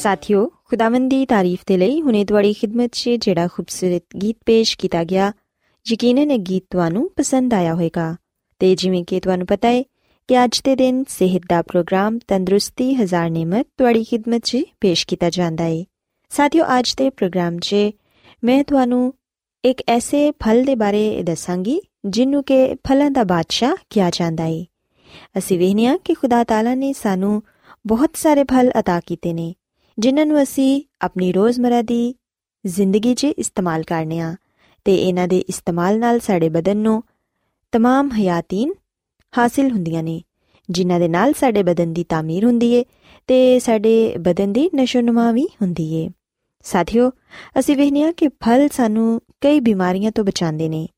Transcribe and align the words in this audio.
ਸਾਥਿਓ 0.00 0.46
ਖੁਦਾਵੰਦ 0.64 1.10
ਦੀ 1.10 1.26
ਤਾਰੀਫ 1.26 1.60
ਦੇ 1.66 1.76
ਲਈ 1.76 2.00
ਹੁਨੇ 2.02 2.24
ਤੁਹਾਡੀ 2.24 2.52
ਖਿਦਮਤ 2.52 2.90
'ਚ 2.92 3.08
ਜਿਹੜਾ 3.08 3.48
ਖੂਬਸੂਰਤ 3.48 4.02
ਗੀਤ 4.22 4.36
ਪੇਸ਼ 4.46 4.78
ਕੀਤਾ 4.78 5.04
ਗਿਆ 5.04 5.32
ਯਕੀਨਨ 5.86 6.30
ਇਹ 6.30 6.38
ਗੀਤ 6.38 6.64
ਤੁਹਾਨੂੰ 6.70 7.10
ਪਸੰਦ 7.16 7.54
ਆਇਆ 7.54 7.74
ਹੋਵੇਗਾ 7.74 8.16
ਤੇ 8.58 8.74
ਜਿਵੇਂ 8.74 9.04
ਕਿ 9.04 9.20
ਤੁਹਾਨੂੰ 9.20 9.46
ਪਤਾ 9.46 9.68
ਹੈ 9.68 9.82
ਕਿ 10.28 10.44
ਅੱਜ 10.44 10.60
ਦੇ 10.64 10.76
ਦਿਨ 10.76 11.04
ਸਿਹਤ 11.08 11.42
ਦਾ 11.48 11.62
ਪ੍ਰੋਗਰਾਮ 11.62 12.18
ਤੰਦਰੁਸਤੀ 12.28 12.94
ਹਜ਼ਾਰ 12.94 13.30
ਨਿਮਤ 13.30 13.66
ਤੁਹਾਡੀ 13.78 14.04
ਖਿਦਮਤ 14.04 14.44
'ਚ 14.44 14.62
ਪੇਸ਼ 14.80 15.06
ਕੀਤਾ 15.06 15.30
ਜਾਂਦਾ 15.30 15.64
ਹੈ 15.64 15.84
ਸਾਥਿਓ 16.30 16.64
ਅੱਜ 16.78 16.94
ਦੇ 16.94 17.10
ਪ੍ਰੋਗਰਾਮ 17.10 17.58
'ਚ 17.58 17.74
ਮੈਂ 18.44 18.64
ਤੁਹਾਨੂੰ 18.64 19.14
ਇੱਕ 19.64 19.82
ਐਸੇ 19.88 20.32
ਫਲ 20.44 20.64
ਦੇ 20.64 20.74
ਬਾਰੇ 20.74 21.22
ਦੱਸਾਂਗੀ 21.22 21.80
ਜਿਹਨੂੰ 22.06 22.44
ਕਿ 22.44 22.74
ਫਲਾਂ 22.88 23.10
ਦਾ 23.10 23.24
ਬਾਦਸ਼ਾਹ 23.24 23.76
ਕਿਹਾ 23.90 24.10
ਜਾਂਦਾ 24.10 24.44
ਹੈ 24.44 24.64
ਅਸੀਂ 25.38 25.58
ਵੇਖਿਆ 25.58 25.96
ਕਿ 25.96 26.14
ਖੁਦਾ 26.14 26.44
ਤਾਲਾ 26.44 26.74
ਨੇ 26.74 26.92
ਸਾਨੂੰ 26.92 27.42
ਬਹੁਤ 27.86 28.16
ਸਾਰੇ 28.16 28.44
ਫਲ 28.44 28.70
عطا 28.78 29.00
ਕੀਤੇ 29.06 29.32
ਨੇ 29.32 29.54
ਜਿਨ੍ਹਾਂ 30.00 30.26
ਨੂੰ 30.26 30.42
ਅਸੀਂ 30.42 30.82
ਆਪਣੀ 31.00 31.32
ਰੋਜ਼ਮਰਾ 31.32 31.82
ਦੀ 31.82 32.14
ਜ਼ਿੰਦਗੀ 32.66 33.14
'ਚ 33.14 33.24
ਇਸਤੇਮਾਲ 33.24 33.82
ਕਰਨੇ 33.82 34.20
ਆ 34.20 34.36
ਤੇ 34.84 34.94
ਇਹਨਾਂ 34.94 35.28
ਦੇ 35.28 35.38
ਇਸਤੇਮਾਲ 35.38 35.98
ਨਾਲ 35.98 36.20
ਸਾਡੇ 36.20 36.48
ਬਦਨ 36.48 36.76
ਨੂੰ 36.76 37.02
तमाम 37.72 38.10
ਹਯਾਤੀਨ 38.18 38.72
ਹਾਸਿਲ 39.34 39.70
ਹੁੰਦੀਆਂ 39.70 40.02
ਨੇ 40.02 40.22
ਜਿਨ੍ਹਾਂ 40.70 41.00
ਦੇ 41.00 41.08
ਨਾਲ 41.08 41.32
ਸਾਡੇ 41.32 41.62
ਬਦਨ 41.62 41.92
ਦੀ 41.92 42.04
ਤਾਮੀਰ 42.04 42.44
ਹੁੰਦੀ 42.44 42.72
ਏ 42.72 42.84
ਤੇ 43.26 43.58
ਸਾਡੇ 43.58 44.16
ਬਦਨ 44.18 44.52
ਦੀ 44.52 44.70
ਨਸ਼ੋਨੁਮਾ 44.74 45.32
ਵੀ 45.32 45.46
ਹੁੰਦੀ 45.62 45.94
ਏ 45.94 46.08
ਸਾਥੀਓ 46.62 47.10
ਅਸੀਂ 47.58 47.76
ਵੇਖਿਆ 47.76 48.12
ਕਿ 48.12 48.28
ਫਲ 48.28 48.68
ਸਾਨੂੰ 48.72 49.20
ਕਈ 49.40 49.60
ਬਿਮਾਰੀਆਂ 49.60 50.10
ਤੋਂ 50.12 50.24
ਬਚਾਉਂਦੇ 50.24 50.68
ਨੇ 50.68 50.88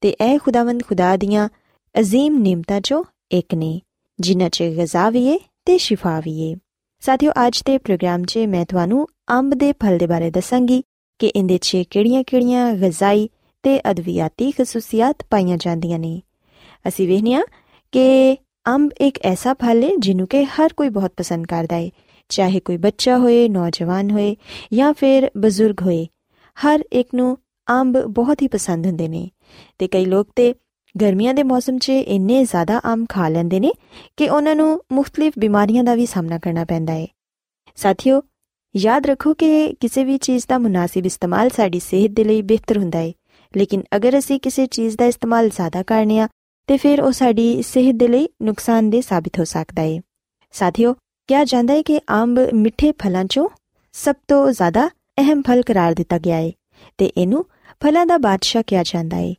ਤੇ 0.00 0.16
ਇਹ 0.20 0.38
ਖੁਦਾਵੰਦ 0.38 0.82
ਖੁਦਾ 0.82 1.16
ਦੀਆਂ 1.16 1.48
ਅਜ਼ੀਮ 1.94 2.38
ਨਿਮਤਾਂ 2.38 2.80
ਚੋਂ 2.80 3.04
ਇੱਕ 3.30 3.54
ਨੇ 3.54 3.80
ਜਿਨ੍ਹਾਂ 4.20 4.50
'ਚ 4.50 4.62
ਗਜ਼ਾ 4.62 5.10
ਵੀ 5.10 5.26
ਏ 5.26 5.38
ਤੇ 5.64 5.78
ਸ਼ਿਫਾ 5.78 6.20
ਵੀ 6.20 6.40
ਏ 6.42 6.54
ਸਾਥੀਓ, 7.05 7.31
ਅੱਜ 7.47 7.61
ਦੇ 7.65 7.77
ਪ੍ਰੋਗਰਾਮ 7.77 8.23
'ਚ 8.23 8.37
ਮੈਂ 8.37 8.65
ਤੁਹਾਨੂੰ 8.65 9.07
ਅੰਬ 9.29 9.53
ਦੇ 9.53 9.73
ਫਲ 9.73 9.97
ਦੇ 9.97 10.07
ਬਾਰੇ 10.07 10.31
ਦੱਸਾਂਗੀ 10.31 10.83
ਕਿ 11.19 11.27
ਇਹਦੇ 11.27 11.57
'ਚ 11.57 11.77
ਕਿਹੜੀਆਂ-ਕਿਹੜੀਆਂ 11.89 12.73
ਗਜ਼ਾਈ 12.73 13.29
ਤੇ 13.63 13.81
ਅਦਵਿਆਤੀ 13.91 14.51
ਖਸੂਸੀਅਤ 14.51 15.25
ਪਾਈਆਂ 15.29 15.57
ਜਾਂਦੀਆਂ 15.57 15.99
ਨੇ। 15.99 16.21
ਅਸੀਂ 16.87 17.07
ਵੇਖਿਆ 17.07 17.41
ਕਿ 17.91 18.37
ਅੰਬ 18.67 18.91
ਇੱਕ 19.01 19.19
ਐਸਾ 19.23 19.53
ਫਲ 19.53 19.83
ਹੈ 19.83 19.89
ਜਿਹਨੂੰ 19.99 20.27
ਕਿ 20.27 20.43
ਹਰ 20.43 20.73
ਕੋਈ 20.73 20.89
ਬਹੁਤ 20.89 21.11
ਪਸੰਦ 21.17 21.47
ਕਰਦਾ 21.47 21.75
ਹੈ। 21.75 21.89
ਚਾਹੇ 22.29 22.59
ਕੋਈ 22.59 22.77
ਬੱਚਾ 22.77 23.17
ਹੋਏ, 23.17 23.49
ਨੌਜਵਾਨ 23.49 24.11
ਹੋਏ 24.11 24.35
ਜਾਂ 24.73 24.93
ਫਿਰ 24.93 25.31
ਬਜ਼ੁਰਗ 25.37 25.81
ਹੋਏ, 25.81 26.07
ਹਰ 26.55 26.83
ਇੱਕ 26.93 27.09
ਨੂੰ 27.15 27.37
ਅੰਬ 27.69 28.01
ਬਹੁਤ 28.01 28.41
ਹੀ 28.41 28.47
ਪਸੰਦ 28.47 28.87
ਹੁੰਦੇ 28.87 29.07
ਨੇ। 29.07 29.29
ਤੇ 29.77 29.87
ਕਈ 29.87 30.05
ਲੋਕ 30.05 30.27
ਤੇ 30.35 30.53
ਗਰਮੀਆਂ 30.95 31.33
ਦੇ 31.33 31.43
ਮੌਸਮ 31.43 31.77
'ਚ 31.77 31.89
ਇੰਨੇ 31.89 32.43
ਜ਼ਿਆਦਾ 32.43 32.79
ਅੰਬ 32.93 33.05
ਖਾ 33.09 33.27
ਲੈਂਦੇ 33.29 33.59
ਨੇ 33.59 33.71
ਕਿ 34.17 34.29
ਉਹਨਾਂ 34.29 34.55
ਨੂੰ 34.55 34.81
ਮੁxtਲਿਫ 34.93 35.33
ਬਿਮਾਰੀਆਂ 35.39 35.83
ਦਾ 35.83 35.95
ਵੀ 35.95 36.05
ਸਾਹਮਣਾ 36.05 36.37
ਕਰਨਾ 36.37 36.65
ਪੈਂਦਾ 36.65 36.93
ਹੈ 36.93 37.07
ਸਾਥੀਓ, 37.77 38.21
ਯਾਦ 38.75 39.05
ਰੱਖੋ 39.05 39.33
ਕਿ 39.33 39.73
ਕਿਸੇ 39.79 40.03
ਵੀ 40.03 40.17
ਚੀਜ਼ 40.17 40.45
ਦਾ 40.49 40.57
ਮੁਨਾਸਿਬ 40.57 41.05
ਇਸਤੇਮਾਲ 41.05 41.49
ਸਾਡੀ 41.49 41.79
ਸਿਹਤ 41.79 42.11
ਦੇ 42.11 42.23
ਲਈ 42.23 42.41
ਬਿਹਤਰ 42.41 42.77
ਹੁੰਦਾ 42.77 42.99
ਹੈ 42.99 43.11
ਲੇਕਿਨ 43.53 43.83
ਅਗਰ 43.95 44.17
ਅਸੀਂ 44.17 44.39
ਕਿਸੇ 44.39 44.65
ਚੀਜ਼ 44.65 44.97
ਦਾ 44.97 45.05
ਇਸਤੇਮਾਲ 45.05 45.49
ਜ਼ਿਆਦਾ 45.49 45.83
ਕਰਨੇ 45.83 46.19
ਆ, 46.19 46.27
ਤੇ 46.69 46.77
ਫਿਰ 46.77 47.01
ਉਹ 47.01 47.11
ਸਾਡੀ 47.11 47.61
ਸਿਹਤ 47.61 47.95
ਦੇ 47.95 48.07
ਲਈ 48.07 48.27
ਨੁਕਸਾਨਦੇਹ 48.41 49.01
ਸਾਬਿਤ 49.01 49.39
ਹੋ 49.39 49.43
ਸਕਦਾ 49.43 49.81
ਹੈ 49.81 49.99
ਸਾਥੀਓ, 50.53 50.93
ਕਿਹਾ 51.29 51.43
ਜਾਂਦਾ 51.43 51.73
ਹੈ 51.73 51.81
ਕਿ 51.81 51.99
ਅੰਬ 52.13 52.39
ਮਿੱਠੇ 52.53 52.91
ਫਲਾਂ 52.99 53.23
'ਚੋਂ 53.25 53.47
ਸਭ 53.95 54.15
ਤੋਂ 54.27 54.51
ਜ਼ਿਆਦਾ 54.51 54.87
ਅਹਿਮ 55.19 55.41
ਫਲ 55.47 55.61
ਕਰਾਰ 55.61 55.93
ਦਿੱਤਾ 55.93 56.17
ਗਿਆ 56.17 56.35
ਹੈ 56.35 56.51
ਤੇ 56.97 57.05
ਇਹਨੂੰ 57.17 57.45
ਫਲਾਂ 57.83 58.05
ਦਾ 58.05 58.17
ਬਾਦਸ਼ਾਹ 58.17 58.63
ਕਿਹਾ 58.67 58.83
ਜਾਂਦਾ 58.83 59.17
ਹੈ 59.17 59.33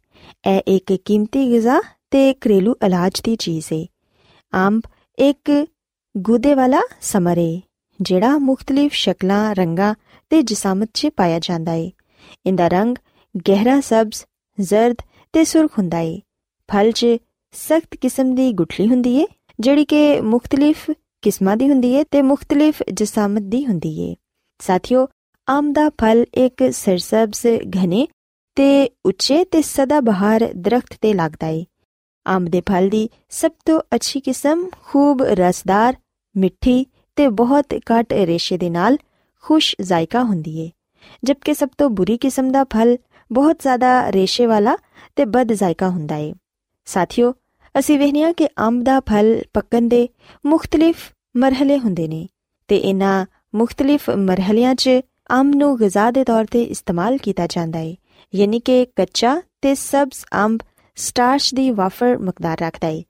ਇਹ 0.47 0.61
ਇੱਕ 0.67 0.93
ਕੀਮਤੀ 1.05 1.47
ਗਿਜ਼ਾ 1.51 1.81
ਤੇ 2.11 2.33
ਘਰੇਲੂ 2.37 2.75
ਇਲਾਜ 2.85 3.21
ਦੀ 3.25 3.37
ਚੀਜ਼ 3.37 3.73
ਹੈ 3.73 3.85
ਅੰਬ 4.53 4.83
ਇੱਕ 5.19 5.51
ਗੁਦੇ 6.15 6.55
ਵਾਲਾ 6.55 6.81
ਸਮਰ 7.03 7.39
ਹੈ 7.39 7.61
ਜਿਹੜਾ 8.01 8.37
ਮੁxtਲਿਫ 8.41 8.93
ਸ਼ਕਲਾਂ 8.95 9.55
ਰੰਗਾਂ 9.55 9.95
ਤੇ 10.31 10.43
ਜਿਸਾਮਤ 10.43 10.89
'ਚ 10.95 11.09
ਪਾਇਆ 11.17 11.39
ਜਾਂਦਾ 11.39 11.73
ਹੈ 11.73 11.91
ਇਹਦਾ 12.47 12.69
ਰੰਗ 12.69 12.97
ਗਹਿਰਾ 13.49 13.81
ਸਬਜ਼ 13.81 14.25
ਜ਼ਰਦ 14.59 15.03
ਤੇ 15.35 15.45
ਸੁਰਖ 15.45 15.79
ਹੁੰਦਾ 15.79 15.99
ਹੈ 15.99 16.19
ਫਲ 16.69 16.91
'ਚ 16.93 17.07
ਸਖਤ 17.55 17.97
ਕਿਸਮ 17.97 18.35
ਦੀ 18.35 18.53
ਗੁਠਲੀ 18.53 18.89
ਹੁੰਦੀ 18.89 19.19
ਹੈ 19.21 19.27
ਜਿਹੜੀ 19.61 19.85
ਕਿ 19.85 20.21
ਮੁxtਲਿਫ 20.23 20.91
ਕਿਸਮਾਂ 21.23 21.57
ਦੀ 21.57 21.69
ਹੁੰਦੀ 21.69 21.95
ਹੈ 21.97 22.05
ਤੇ 22.11 22.23
ਮੁxtਲਿਫ 22.23 22.83
ਜਿਸਾਮਤ 22.93 23.43
ਦੀ 23.49 23.65
ਹੁੰਦੀ 23.67 23.93
ਹੈ 24.01 24.15
ਸਾਥੀਓ 24.61 25.07
ਆਮ 25.49 25.73
ਦਾ 25.73 25.89
ਫਲ 26.01 26.25
ਇੱਕ 26.37 26.71
ਸਰਸਬਜ਼ 26.73 27.47
ਘਨੇ 27.77 28.07
ਤੇ 28.57 28.91
ਉੱਚੇ 29.07 29.45
ਤੇ 29.45 29.63
ਸਦਾ 29.63 30.01
ਬਹਾਰ 30.01 30.49
ਦਰਖਤ 30.57 30.97
ਤੇ 31.01 31.13
ਲੱਗਦਾ 31.15 31.47
ਹੈ 31.47 31.65
ਆਮ 32.27 32.45
ਦੇ 32.45 32.61
ਫਲ 32.61 32.89
ਦੀ 32.89 33.09
ਸਭ 33.31 33.51
ਤੋਂ 33.67 33.81
ਅੱਛੀ 33.95 34.21
ਕਿਸਮ 34.21 34.69
ਖੂਬ 34.85 35.23
ਰਸਦਾਰ, 35.23 35.97
ਮਿੱਠੀ 36.37 36.87
ਤੇ 37.17 37.29
ਬਹੁਤ 37.29 37.75
ਘੱਟ 37.93 38.13
ਰੇਸ਼ੇ 38.13 38.59
ਦੇ 38.59 38.71
ਨਾਲ 38.71 38.97
ਖੁਸ਼ 39.45 39.75
ਜ਼ਾਇਕਾ 39.81 40.23
ਹੁੰਦੀ 40.23 40.67
ਹੈ 40.67 40.71
ਜਦਕਿ 41.25 41.55
ਸਭ 41.55 41.69
ਤੋਂ 41.79 41.91
ਬੁਰੀ 41.91 42.17
ਕਿਸਮ 42.17 42.51
ਦਾ 42.53 42.65
ਫਲ 42.65 42.97
ਬਹੁਤ 43.33 43.59
ਜ਼ਿਆਦਾ 43.61 44.13
ਰੇਸ਼ੇ 44.13 44.47
ਵਾਲਾ 44.47 44.77
ਤੇ 45.17 45.25
ਬਦ 45.25 45.53
ਜ਼ਾਇਕਾ 45.53 45.89
ਹੁੰਦਾ 45.89 46.15
ਹੈ 46.15 46.33
ਸਾਥੀਓ, 46.85 47.33
ਅਸੀਂ 47.79 47.99
ਵੇਖਿਆ 47.99 48.33
ਕਿ 48.33 48.49
ਅੰਬ 48.59 48.85
ਦਾ 48.85 49.01
ਫਲ 49.01 49.43
ਪੱਕਣ 49.55 49.89
ਦੇ 49.89 50.09
ਮੁxtਲਿਫ 50.47 50.97
ਮਰਹਲੇ 51.37 51.79
ਹੁੰਦੇ 51.79 52.09
ਨੇ 52.09 52.29
ਤੇ 52.69 52.77
ਇਹਨਾਂ 52.77 53.27
ਮੁxtਲਿਫ 53.55 54.11
ਮਰਹਲਿਆਂ 54.11 54.75
'ਚ 54.75 54.91
ਅੰਬ 55.31 55.55
ਨੂੰ 55.55 55.79
ਗਿਜ਼ਾ 55.79 56.11
ਦੇ 56.11 56.25
ਤੌਰ 56.25 56.45
ਤੇ 56.45 56.63
ਇਸਤੇਮਾਲ 56.63 57.17
ਕੀਤਾ 57.19 57.47
ਜਾਂਦਾ 57.47 57.79
ਹੈ 57.79 57.95
ਯਾਨੀ 58.35 58.61
ਕਿ 58.61 58.85
ਕੱਚਾ 58.97 59.41
ਤੇ 59.63 59.75
ਸਬਜ਼ 59.75 60.25
ਅੰਬ 60.45 60.61
ਸਟਾਰਚ 60.97 61.55
ਦੀ 61.55 61.71
ਵਾਫਰ 61.71 62.19
ਮਕਦਾਰ 62.19 62.59
ਰੱਖਦਾ 62.59 62.89
ਹੈ 62.89 63.03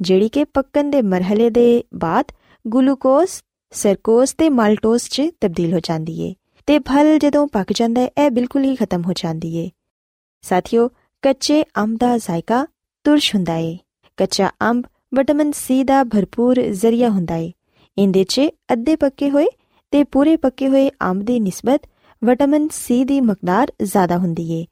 ਜਿਹੜੀ 0.00 0.28
ਕਿ 0.28 0.44
ਪੱਕਣ 0.44 0.90
ਦੇ 0.90 1.02
ਮਰਹਲੇ 1.02 1.50
ਦੇ 1.50 1.84
ਬਾਅਦ 1.94 2.32
ਗਲੂਕੋਜ਼, 2.64 3.30
ਸਰਕੋਜ਼ 3.72 4.34
ਤੇ 4.38 4.48
ਮਾਲਟੋਜ਼ 4.50 5.08
'ਚ 5.10 5.22
ਤਬਦੀਲ 5.40 5.74
ਹੋ 5.74 5.78
ਜਾਂਦੀ 5.78 6.22
ਹੈ 6.22 6.34
ਤੇ 6.68 6.78
ਫਲ 6.78 7.18
ਜਦੋਂ 7.18 7.46
ਪੱਕ 7.46 7.72
ਜਾਂਦਾ 7.72 8.00
ਹੈ 8.00 8.10
ਇਹ 8.18 8.30
ਬਿਲਕੁਲ 8.30 8.64
ਹੀ 8.64 8.74
ਖਤਮ 8.76 9.02
ਹੋ 9.02 9.12
ਜਾਂਦੀ 9.12 9.58
ਹੈ 9.58 9.70
ਸਾਥੀਓ, 10.44 10.88
ਕੱਚੇ 11.22 11.62
ਅੰਬ 11.78 11.96
ਦਾ 11.98 12.16
ਜ਼ਾਇਕਾ 12.18 12.66
ਤੁਰਸ਼ 13.04 13.34
ਹੁੰਦਾ 13.34 13.52
ਹੈ 13.52 13.76
ਕੱਚਾ 14.18 14.50
ਅੰਬ 14.70 14.84
ਵਿਟਾਮਿਨ 15.14 15.52
ਸੀ 15.52 15.82
ਦਾ 15.84 16.02
ਭਰਪੂਰ 16.04 16.60
ਜ਼ਰੀਆ 16.62 17.08
ਹੁੰਦਾ 17.08 17.34
ਹੈ 17.34 17.50
ਇਹਦੇ 17.96 18.24
'ਚ 18.24 18.48
ਅੱਧੇ 18.72 18.96
ਪੱਕੇ 18.96 19.30
ਹੋਏ 19.30 19.46
ਤੇ 19.92 20.04
ਪੂਰੇ 20.04 20.36
ਪੱਕੇ 20.36 20.68
ਹੋਏ 20.68 20.90
ਅੰਬ 21.02 21.22
ਦੀ 21.22 21.40
ਨਿਸਬਤ 21.40 21.86
ਵਿਟਾਮਿਨ 22.22 22.68
ਸੀ 22.72 23.04
ਦੀ 23.04 23.20
ਮਕਦਾਰ 23.20 23.72
ਜ਼ਿਆਦਾ 23.82 24.18
ਹੁੰਦੀ 24.18 24.52
ਹੈ 24.52 24.64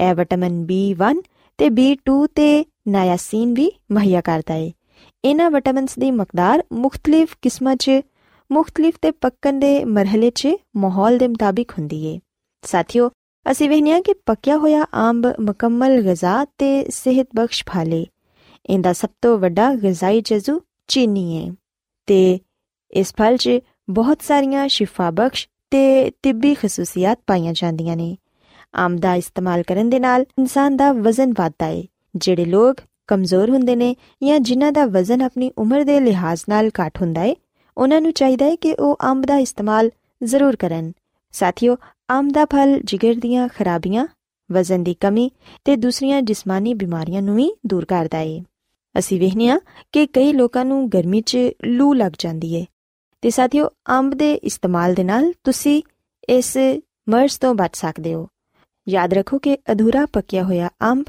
ਇਹ 0.00 0.14
ਵਿਟਾਮਿਨ 0.14 0.66
B1 0.70 1.20
ਤੇ 1.58 1.66
B2 1.66 2.26
ਤੇ 2.34 2.64
ਨਾਇਆਸੀਨ 2.88 3.54
ਵੀ 3.54 3.70
ਮੁਹੱਈਆ 3.92 4.20
ਕਰਦਾ 4.20 4.54
ਹੈ 4.54 4.70
ਇਹਨਾਂ 5.24 5.50
ਵਿਟਾਮਿਨਸ 5.50 5.98
ਦੀ 5.98 6.10
ਮਕਦਾਰ 6.10 6.62
ਮੁxtਲਿਫ 6.72 7.36
ਕਿਸਮਾਂ 7.42 7.76
'ਚ, 7.76 7.90
ਮੁxtਲਿਫ 8.52 8.94
ਤੇ 9.02 9.10
ਪੱਕਣ 9.10 9.58
ਦੇ 9.58 9.84
ਮਰਹਲੇ 9.84 10.30
'ਚ 10.30 10.48
ਮਾਹੌਲ 10.76 11.18
ਦੇ 11.18 11.28
ਮੁਤਾਬਿਕ 11.28 11.72
ਹੁੰਦੀ 11.72 12.14
ਹੈ 12.14 12.18
ਸਾਥੀਓ, 12.62 13.10
ਅਸੀਂ 13.50 13.68
ਵੇਖਿਆ 13.68 14.00
ਕਿ 14.00 14.14
ਪੱਕਿਆ 14.26 14.56
ਹੋਇਆ 14.56 14.84
ਅੰਬ 14.84 15.26
ਮੁਕੰਮਲ 15.40 16.00
ਗਿਜ਼ਾ 16.02 16.44
ਤੇ 16.58 16.86
ਸਿਹਤ 16.90 17.28
ਬਖਸ਼ 17.36 17.64
ਫਾਲੇ 17.64 18.06
ਇਹਦਾ 18.70 18.92
ਸਭ 18.92 19.08
ਤੋਂ 19.22 19.38
ਵੱਡਾ 19.38 19.74
ਗਿਜ਼ਾਈ 19.74 20.20
ਜਜ਼ੂ 20.20 20.60
ਚੀਨੀ 20.88 21.36
ਹੈ 21.36 21.52
ਤੇ 22.06 22.38
ਇਸ 22.90 23.14
ਫਲ 23.18 23.36
'ਚ 23.36 23.50
ਬਹੁਤ 23.90 24.22
ਸਾਰੀਆਂ 24.22 24.68
ਸ਼ਿਫਾ 24.68 25.10
ਬਖਸ਼ 25.10 25.48
ਤੇ 25.70 26.10
ਤਿੱਬੀ 26.22 26.54
ਖਸੂਸੀਅਤ 26.54 27.18
ਪਾਈਆਂ 27.26 27.52
ਜਾਂਦੀਆਂ 27.52 27.96
ਨੇ। 27.96 28.16
ਅੰਬ 28.74 28.98
ਦਾ 29.00 29.14
ਇਸਤੇਮਾਲ 29.14 29.62
ਕਰਨ 29.62 29.90
ਦੇ 29.90 29.98
ਨਾਲ 29.98 30.24
ਇਨਸਾਨ 30.38 30.76
ਦਾ 30.76 30.92
ਵਜ਼ਨ 30.92 31.30
ਵਧਦਾ 31.30 31.66
ਹੈ 31.66 31.82
ਜਿਹੜੇ 32.16 32.44
ਲੋਕ 32.44 32.76
ਕਮਜ਼ੋਰ 33.06 33.50
ਹੁੰਦੇ 33.50 33.76
ਨੇ 33.76 33.96
ਜਾਂ 34.22 34.38
ਜਿਨ੍ਹਾਂ 34.40 34.72
ਦਾ 34.72 34.86
ਵਜ਼ਨ 34.86 35.22
ਆਪਣੀ 35.22 35.50
ਉਮਰ 35.58 35.84
ਦੇ 35.84 36.00
ਲਿਹਾਜ਼ 36.00 36.44
ਨਾਲ 36.48 36.70
ਘੱਟ 36.80 37.02
ਹੁੰਦਾ 37.02 37.20
ਹੈ 37.20 37.34
ਉਹਨਾਂ 37.76 38.00
ਨੂੰ 38.00 38.12
ਚਾਹੀਦਾ 38.12 38.44
ਹੈ 38.44 38.56
ਕਿ 38.56 38.74
ਉਹ 38.74 38.96
ਅੰਬ 39.04 39.24
ਦਾ 39.24 39.36
ਇਸਤੇਮਾਲ 39.36 39.90
ਜ਼ਰੂਰ 40.22 40.56
ਕਰਨ। 40.56 40.92
ਸਾਥੀਓ 41.32 41.76
ਅੰਬ 42.10 42.32
ਦਾ 42.32 42.44
ਫਲ 42.44 42.80
ਜਿਗਰ 42.84 43.14
ਦੀਆਂ 43.14 43.48
ਖਰਾਬੀਆਂ, 43.48 44.06
ਵਜ਼ਨ 44.52 44.82
ਦੀ 44.82 44.94
ਕਮੀ 44.94 45.30
ਤੇ 45.64 45.76
ਦੂਸਰੀਆਂ 45.76 46.22
ਜਿਸਮਾਨੀ 46.22 46.74
ਬਿਮਾਰੀਆਂ 46.74 47.22
ਨੂੰ 47.22 47.36
ਵੀ 47.36 47.50
ਦੂਰ 47.66 47.84
ਕਰਦਾ 47.84 48.18
ਹੈ 48.18 48.40
ਅਸੀਂ 48.98 49.20
ਵੇਖਿਆ 49.20 49.60
ਕਿ 49.92 50.06
ਕਈ 50.06 50.32
ਲੋਕਾਂ 50.32 50.64
ਨੂੰ 50.64 50.88
ਗਰਮੀ 50.88 51.20
'ਚ 51.20 51.38
ਲੂ 51.64 51.94
ਲੱਗ 51.94 52.12
ਜਾਂਦੀ 52.18 52.60
ਹੈ 52.60 52.66
ਤੇ 53.22 53.30
ਸਾਥੀਓ 53.30 53.68
ਅੰਬ 53.90 54.14
ਦੇ 54.14 54.34
ਇਸਤੇਮਾਲ 54.34 54.94
ਦੇ 54.94 55.04
ਨਾਲ 55.04 55.32
ਤੁਸੀਂ 55.44 55.82
ਇਸ 56.28 56.56
ਮਰਜ਼ 57.08 57.38
ਤੋਂ 57.40 57.54
ਬਚ 57.54 57.76
ਸਕਦੇ 57.76 58.14
ਹੋ। 58.14 58.28
ਯਾਦ 58.86 59.14
ਰੱਖੋ 59.14 59.38
ਕਿ 59.38 59.56
ਅਧੂਰਾ 59.72 60.06
ਪੱਕਿਆ 60.06 60.42
ਹੋਇਆ 60.42 60.70
ਅੰਬ 60.82 61.04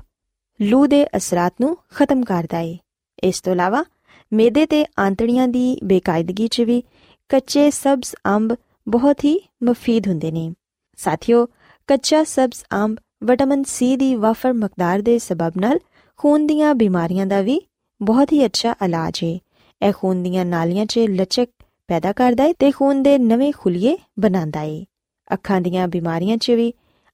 ਲੂ 0.60 0.86
ਦੇ 0.88 1.06
ਅਸਰਾਂ 1.18 1.50
ਨੂੰ 1.62 1.76
ਖਤਮ 1.90 2.24
ਕਰਦਾ 2.24 2.58
ਹੈ 2.58 2.78
ਇਸ 3.24 3.42
ਤੋਂ 3.42 3.54
ਇਲਾਵਾ 3.54 3.84
ਮੇਦੇ 4.32 4.66
ਤੇ 4.66 4.86
ਆਂਤੜੀਆਂ 5.00 5.48
ਦੀ 5.48 5.78
ਬੇਕਾਇਦਗੀ 5.84 6.48
'ਚ 6.48 6.62
ਵੀ 6.62 6.82
ਕੱਚੇ 7.30 7.70
ਸਬਜ਼ 7.72 8.14
ਅੰਬ 8.28 8.56
ਬਹੁਤ 8.88 9.24
ਹੀ 9.26 9.40
ਮਫੀਦ 9.64 10.08
ਹੁੰਦੇ 10.08 10.32
ਨੇ 10.32 10.52
ਸਾਥੀਓ 11.00 11.46
ਕੱਚਾ 11.90 12.24
ਸਬਜ਼ 12.24 12.64
ਅੰਬ 12.74 12.98
ਵਿਟਾਮਿਨ 13.24 13.64
ਸੀ 13.64 13.96
ਦੀ 13.98 14.14
ਵਾਫਰ 14.16 14.54
ਮਕਦਾਰ 14.54 15.02
ਦੇ 15.02 15.18
ਸਬਬ 15.20 15.58
ਨਾਲ 15.58 15.80
ਖੂਨ 16.20 16.48
ਦੀਆਂ 16.48 16.74
ਬਿਮਾਰੀਆਂ 16.76 17.26
ਦਾ 17.26 17.42
ਵੀ 17.42 17.60
ਬਹੁਤ 18.02 18.34
ਹੀ 18.34 18.46
ਅੱਛਾ 18.46 18.76
ਇਲਾਜ 18.86 19.24
ਹੈ 19.24 19.38
ਇਹ 19.82 19.94
ਖੂਨ 19.94 20.24
ਦੀਆਂ 20.24 20.46
ਨਾਲੀਆਂ 20.46 20.86
'ਚ 20.86 21.00
ਲਚਕ 21.10 21.50
ਪੈਦਾ 21.90 22.12
ਕਰਦਾ 22.12 22.44
ਹੈ 22.44 22.54
ਤੇ 22.60 22.72
ਖੂਨ 22.72 23.04
ਦੇ 23.04 23.18
ਨਵੇਂ 23.18 23.52
ਖੁਲੀਏ 23.54 23.98
ਬਣਾਉਂਦਾ 24.20 24.60
ਹੈ 24.60 24.84
ਅੱਖਾਂ 25.28 25.62
ਦੀਆਂ 25.62 25.88
ਬਿਮਾਰੀਆਂ 25.88 26.38
'ਚ 26.38 26.52
ਵੀ 26.52 26.74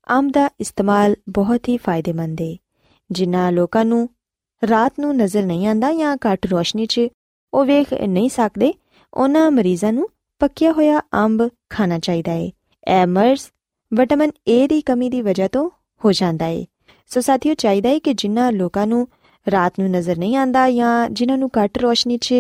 ਅੰਬ 0.10 0.32
ਦਾ 0.32 0.50
ਇਸਤੇਮਾਲ 0.60 1.16
ਬਹੁਤ 1.30 1.68
ਹੀ 1.70 1.78
ਫਾਇਦੇਮੰਦ 1.78 2.42
ਹੈ 2.42 2.56
ਜਿਨ੍ਹਾਂ 3.10 3.52
ਲੋਕਾਂ 3.52 3.84
ਨੂੰ 3.86 4.08
ਰਾਤ 4.62 5.00
ਨੂੰ 5.00 5.16
ਨਜ਼ਰ 5.18 5.44
ਨਹੀਂ 5.44 5.68
ਆਂਦਾ 5.68 5.92
ਜਾਂ 5.94 6.16
ਘੱਟ 6.26 6.46
ਰੋਸ਼ਨੀ 6.46 6.86
'ਚ 6.86 7.02
ਉਹ 7.54 7.66
ਵੇਖ 7.66 7.94
ਨਹੀਂ 7.94 8.30
ਸਕਦੇ, 8.30 8.74
ਉਹਨਾਂ 9.14 9.50
ਮਰੀਜ਼ਾਂ 9.52 9.94
ਨੂੰ 9.94 10.08
ਪੱਕਿਆ 10.42 10.72
ਹੋਇਆ 10.72 11.02
ਅੰਬ 11.14 11.48
ਖਾਣਾ 11.70 12.00
ਚਾਹੀਦਾ 12.00 12.32
ਹੈ 12.32 12.50
ਇਹ 12.88 13.06
ਮਰਜ਼ 13.08 13.42
ਵਿਟਾਮਿਨ 13.92 14.32
ਏ 14.48 14.68
ਦੀ 14.68 14.82
ਕਮੀ 14.82 15.10
ਦੀ 15.10 15.22
ਵਜ੍ਹਾ 15.22 15.48
ਤੋਂ 15.48 15.70
ਹੋ 16.02 16.12
ਜਾਂਦਾ 16.12 16.46
ਹੈ 16.46 16.66
ਸੋ 17.08 17.22
ਸਾਥੀਓ, 17.22 17.54
ਚਾਹੀਦਾ 17.54 17.90
ਹੈ 17.90 18.00
ਕਿ 18.00 18.14
ਜਿਨ੍ਹਾਂ 18.14 18.52
ਲੋਕਾਂ 18.52 18.88
ਨੂੰ 18.88 19.08
ਰਾਤ 19.48 19.80
ਨੂੰ 19.80 19.90
ਨਜ਼ਰ 19.90 20.18
ਨਹੀਂ 20.18 20.36
ਆਂਦਾ 20.38 20.70
ਜਾਂ 20.70 21.10
ਜਿਨ੍ਹਾਂ 21.10 21.38
ਨੂੰ 21.38 21.50
ਘੱਟ 21.58 21.78
ਰੋਸ਼ਨੀ 21.78 22.18
'ਚ 22.18 22.34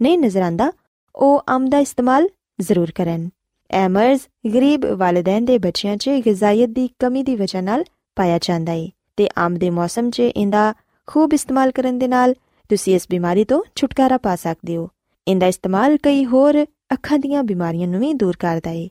ਨਹੀਂ 0.00 0.18
ਨਜ਼ਰ 0.18 0.42
ਆਂਦਾ 0.42 0.72
ਉਹ 1.14 1.42
ਅੰਬ 1.48 1.68
ਦਾ 1.70 1.78
ਇਸਤੇਮਾਲ 1.78 2.28
ਜ਼ਰੂਰ 2.60 2.90
ਕਰਨ। 2.90 3.28
ਇਹ 3.70 3.88
ਮਰਜ਼ 3.88 4.20
ਗਰੀਬ 4.54 4.84
ਵਾਲਿਦੈਨ 4.86 5.44
ਦੇ 5.44 5.58
ਬੱਚਿਆਂ 5.58 5.96
'ਚ 5.96 6.10
ਗਿਜ਼ਾਇਤ 6.26 6.68
ਦੀ 6.68 6.88
ਕਮੀ 6.98 7.22
ਦੀ 7.22 7.34
ਵਜ੍ਹਾ 7.36 7.60
ਨਾਲ 7.60 7.84
ਪਾਇਆ 8.16 8.38
ਜਾਂਦਾ 8.42 8.72
ਹੈ 8.72 8.88
ਤੇ 9.16 9.28
ਅੰਬ 9.38 9.58
ਦੇ 9.58 9.70
ਮੌਸਮ 9.70 10.10
'ਚ 10.10 10.20
ਇਹਦਾ 10.20 10.72
ਖੂਬ 11.06 11.34
ਇਸਤੇਮਾਲ 11.34 11.70
ਕਰਨ 11.70 11.98
ਦੇ 11.98 12.08
ਨਾਲ 12.08 12.34
ਤੁਸੀਂ 12.70 12.94
ਇਸ 12.94 13.06
ਬਿਮਾਰੀ 13.10 13.44
ਤੋਂ 13.44 13.62
ਛੁਟਕਾਰਾ 13.76 14.18
ਪਾ 14.18 14.34
ਸਕਦੇ 14.36 14.76
ਹੋ। 14.76 14.88
ਇਹਦਾ 15.26 15.46
ਇਸਤੇਮਾਲ 15.46 15.96
ਕਈ 15.96 16.24
ਹੋਰ 16.24 16.62
ਅੱਖਾਂ 16.92 17.18
ਦੀਆਂ 17.18 17.42
ਬਿਮਾਰੀਆਂ 17.42 17.88
ਨੂੰ 17.88 18.00
ਵੀ 18.00 18.12
ਦੂਰ 18.14 18.36
ਕਰਦਾ 18.36 18.70
ਹੈ 18.70 18.88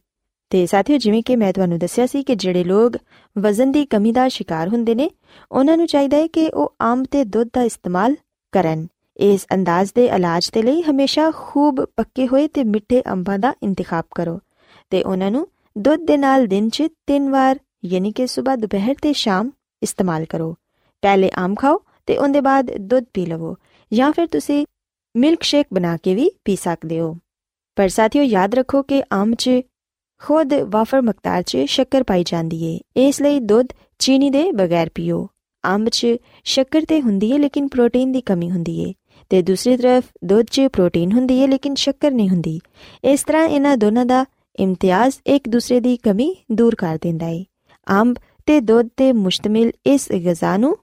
ਤੇ 0.51 0.65
ਸਾਥੀਓ, 0.65 0.97
ਜਿਵੇਂ 0.97 1.23
ਕਿ 1.23 1.35
ਮੈਂ 1.35 1.53
ਤੁਹਾਨੂੰ 1.53 1.79
ਦੱਸਿਆ 1.79 2.05
ਸੀ 2.05 2.23
ਕਿ 2.23 2.35
ਜਿਹੜੇ 2.35 2.63
ਲੋਕ 2.63 2.97
ਵਜ਼ਨ 3.35 3.71
ਦੀ 3.71 3.85
ਕਮੀ 3.85 4.11
ਦਾ 4.11 4.27
ਸ਼ਿਕਾਰ 4.27 4.69
ਹੁੰਦੇ 4.69 4.95
ਨੇ, 4.95 5.09
ਉਹਨਾਂ 5.51 5.77
ਨੂੰ 5.77 5.87
ਚਾਹੀਦਾ 5.87 6.17
ਹੈ 6.17 6.27
ਕਿ 6.27 6.47
ਉਹ 6.47 6.73
ਆਮ 6.81 7.03
ਤੇ 7.03 7.23
ਦੁੱਧ 7.23 7.49
ਦਾ 7.53 7.63
ਇਸਤੇਮਾਲ 7.63 8.15
ਕਰਨ। 8.53 8.87
ਇਸ 9.17 9.45
ਅੰਦਾਜ਼ 9.53 9.91
ਦੇ 9.95 10.05
ਇਲਾਜ 10.05 10.49
ਦੇ 10.53 10.61
ਲਈ 10.61 10.81
ਹਮੇਸ਼ਾ 10.81 11.31
ਖੂਬ 11.35 11.83
ਪੱਕੇ 11.97 12.27
ਹੋਏ 12.27 12.47
ਤੇ 12.47 12.63
ਮਿੱਠੇ 12.63 13.01
ਅੰਬਾਂ 13.11 13.39
ਦਾ 13.39 13.53
ਇੰਤਖਾਬ 13.63 14.05
ਕਰੋ। 14.15 14.39
ਤੇ 14.89 15.03
ਉਹਨਾਂ 15.03 15.31
ਨੂੰ 15.31 15.47
ਦੁੱਧ 15.77 16.05
ਦੇ 16.05 16.17
ਨਾਲ 16.17 16.47
ਦਿਨ 16.47 16.69
'ਚ 16.69 16.83
ਤਿੰਨ 17.07 17.29
ਵਾਰ, 17.29 17.59
ਯਾਨੀ 17.85 18.11
ਕਿ 18.11 18.27
ਸਵੇਰ 18.27 18.57
ਦੁਪਹਿਰ 18.57 18.95
ਤੇ 19.01 19.13
ਸ਼ਾਮ 19.13 19.51
ਇਸਤੇਮਾਲ 19.83 20.25
ਕਰੋ। 20.25 20.55
ਪਹਿਲੇ 21.01 21.31
ਆਮ 21.37 21.55
ਖਾਓ 21.55 21.81
ਤੇ 22.05 22.17
ਉਹਦੇ 22.17 22.41
ਬਾਅਦ 22.41 22.77
ਦੁੱਧ 22.77 23.05
ਪੀ 23.13 23.25
ਲਵੋ 23.25 23.55
ਜਾਂ 23.93 24.11
ਫਿਰ 24.11 24.27
ਤੁਸੀਂ 24.27 24.65
ਮਿਲਕ 25.15 25.43
ਸ਼ੇਕ 25.43 25.67
ਬਣਾ 25.73 25.97
ਕੇ 25.97 26.15
ਵੀ 26.15 26.31
ਪੀ 26.45 26.55
ਸਕਦੇ 26.55 26.99
ਹੋ। 26.99 27.17
ਪਰ 27.75 27.87
ਸਾਥੀਓ, 27.87 28.23
ਯਾਦ 28.23 28.55
ਰੱਖੋ 28.55 28.81
ਕਿ 28.83 29.03
ਆਮ 29.13 29.33
'ਚ 29.33 29.51
ਖੁਦ 30.21 30.53
ਵਾਫਰ 30.53 31.01
ਮਕਤਾਰ 31.01 31.41
'ਚ 31.41 31.57
ਸ਼ੱਕਰ 31.65 32.03
ਪਾਈ 32.03 32.23
ਜਾਂਦੀ 32.23 32.63
ਏ। 32.63 33.07
ਇਸ 33.07 33.21
ਲਈ 33.21 33.39
ਦੁੱਧ 33.39 33.67
ਚੀਨੀ 33.99 34.29
ਦੇ 34.29 34.51
ਬਗੈਰ 34.51 34.89
ਪੀਓ। 34.95 35.27
ਅੰਬ 35.65 35.89
'ਚ 35.89 36.07
ਸ਼ੱਕਰ 36.43 36.81
ਤੇ 36.87 37.01
ਹੁੰਦੀ 37.01 37.31
ਏ, 37.31 37.37
ਲੇਕਿਨ 37.37 37.67
ਪ੍ਰੋਟੀਨ 37.67 38.11
ਦੀ 38.11 38.21
ਕਮੀ 38.21 38.51
ਹੁੰਦੀ 38.51 38.79
ਏ। 38.89 38.93
ਤੇ 39.29 39.41
ਦੂਸਰੀ 39.41 39.77
ਤਰਫ 39.77 40.03
ਦੁੱਧ 40.23 40.45
'ਚ 40.51 40.61
ਪ੍ਰੋਟੀਨ 40.61 41.11
ਹੁੰਦੀ 41.11 41.39
ਏ, 41.39 41.47
ਲੇਕਿਨ 41.47 41.75
ਸ਼ੱਕਰ 41.75 42.11
ਨਹੀਂ 42.11 42.29
ਹੁੰਦੀ। 42.29 42.59
ਇਸ 43.03 43.23
ਤਰ੍ਹਾਂ 43.23 43.47
ਇਹਨਾਂ 43.47 43.77
ਦੋਨਾਂ 43.77 44.05
ਦਾ 44.05 44.25
ਇਮਤਿਆਜ਼ 44.59 45.15
ਇੱਕ 45.27 45.49
ਦੂਸਰੇ 45.49 45.79
ਦੀ 45.79 45.97
ਕਮੀ 45.97 46.35
ਦੂਰ 46.51 46.75
ਕਰ 46.75 46.97
ਦਿੰਦਾ 47.01 47.27
ਏ। 47.27 47.45
ਅੰਬ 47.87 48.15
ਤੇ 48.45 48.59
ਦੁੱਧ 48.59 48.89
ਤੇ 48.97 49.11
ਮੁਸ਼ਤਮਿਲ 49.13 49.71
ਇਸ 49.85 50.11
ਗਿਜ਼ਾ 50.11 50.57
ਨੂੰ 50.57 50.77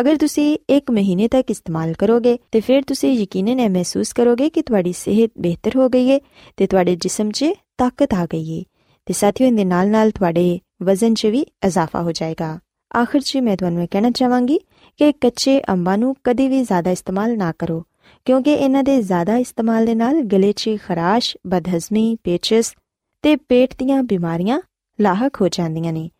ਅਗਰ 0.00 0.16
ਤੁਸੀਂ 0.16 0.58
1 0.72 0.92
ਮਹੀਨੇ 0.92 1.28
ਤੱਕ 1.28 1.50
ਇਸਤੇਮਾਲ 1.50 1.92
ਕਰੋਗੇ 1.92 2.38
ਤੇ 2.50 2.60
ਫਿਰ 2.60 2.82
ਤੁਸੀਂ 2.82 3.12
ਯਕੀਨਨ 3.12 3.60
ਇਹ 3.60 3.70
ਮਹਿਸੂਸ 3.70 4.12
ਕਰੋਗੇ 4.12 4.50
ਕਿ 4.50 4.62
ਤੁਹਾਡੀ 4.62 4.92
ਸਿਹਤ 4.92 5.30
ਬਿਹਤਰ 5.38 5.76
ਹੋ 5.76 5.88
ਗਈ 5.88 6.10
ਹੈ 6.10 6.18
ਤੇ 6.56 6.66
ਤੁਹਾਡੇ 6.66 6.96
ਜਿਸਮ 6.96 7.30
'ਚ 7.30 7.44
ਤਾਕਤ 7.78 8.14
ਆ 8.14 8.26
ਗਈ 8.26 8.58
ਹੈ 8.58 8.64
ਤੇ 9.06 9.12
ਸਾਥੀਓ 9.12 9.46
ਇਹਦੇ 9.46 9.64
ਨਾਲ-ਨਾਲ 9.64 10.10
ਤੁਹਾਡੇ 10.10 10.58
ਵਜ਼ਨ 10.82 11.14
'ਚ 11.14 11.26
ਵੀ 11.26 11.46
ਇਜ਼ਾਫਾ 11.66 12.02
ਹੋ 12.02 12.12
ਜਾਏਗਾ। 12.12 12.58
ਆਖਰ 12.96 13.20
'ਚ 13.20 13.36
ਮੈਂ 13.36 13.56
ਤੁਹਾਨੂੰ 13.56 13.82
ਇਹ 13.82 13.88
ਕਹਿਣਾ 13.90 14.10
ਚਾਹਾਂਗੀ 14.10 14.58
ਕਿ 14.96 15.12
ਕੱਚੇ 15.12 15.60
ਅੰਬਾਂ 15.68 15.98
ਨੂੰ 15.98 16.14
ਕਦੇ 16.24 16.48
ਵੀ 16.48 16.62
ਜ਼ਿਆਦਾ 16.62 16.90
ਇਸਤੇਮਾਲ 16.90 17.36
ਨਾ 17.36 17.52
ਕਰੋ 17.58 17.82
ਕਿਉਂਕਿ 18.24 18.52
ਇਹਨਾਂ 18.52 18.82
ਦੇ 18.82 19.02
ਜ਼ਿਆਦਾ 19.02 19.36
ਇਸਤੇਮਾਲ 19.36 19.86
ਦੇ 19.86 19.94
ਨਾਲ 19.94 20.22
ਗਲੇ 20.22 20.52
'ਚ 20.52 20.70
ਖਰਾਸ਼, 20.84 21.36
ਬਦਹਜ਼ਮੀ, 21.46 22.16
ਪੇਚਸ 22.24 22.74
ਤੇ 23.22 23.36
ਪੇਟ 23.36 23.74
ਦੀਆਂ 23.78 24.02
ਬਿਮਾਰੀਆਂ 24.02 24.60
ਲਾਹਕ 25.00 25.40
ਹੋ 25.40 25.48
ਜਾਂਦੀਆਂ 25.48 25.92
ਨੇ। 25.92 26.10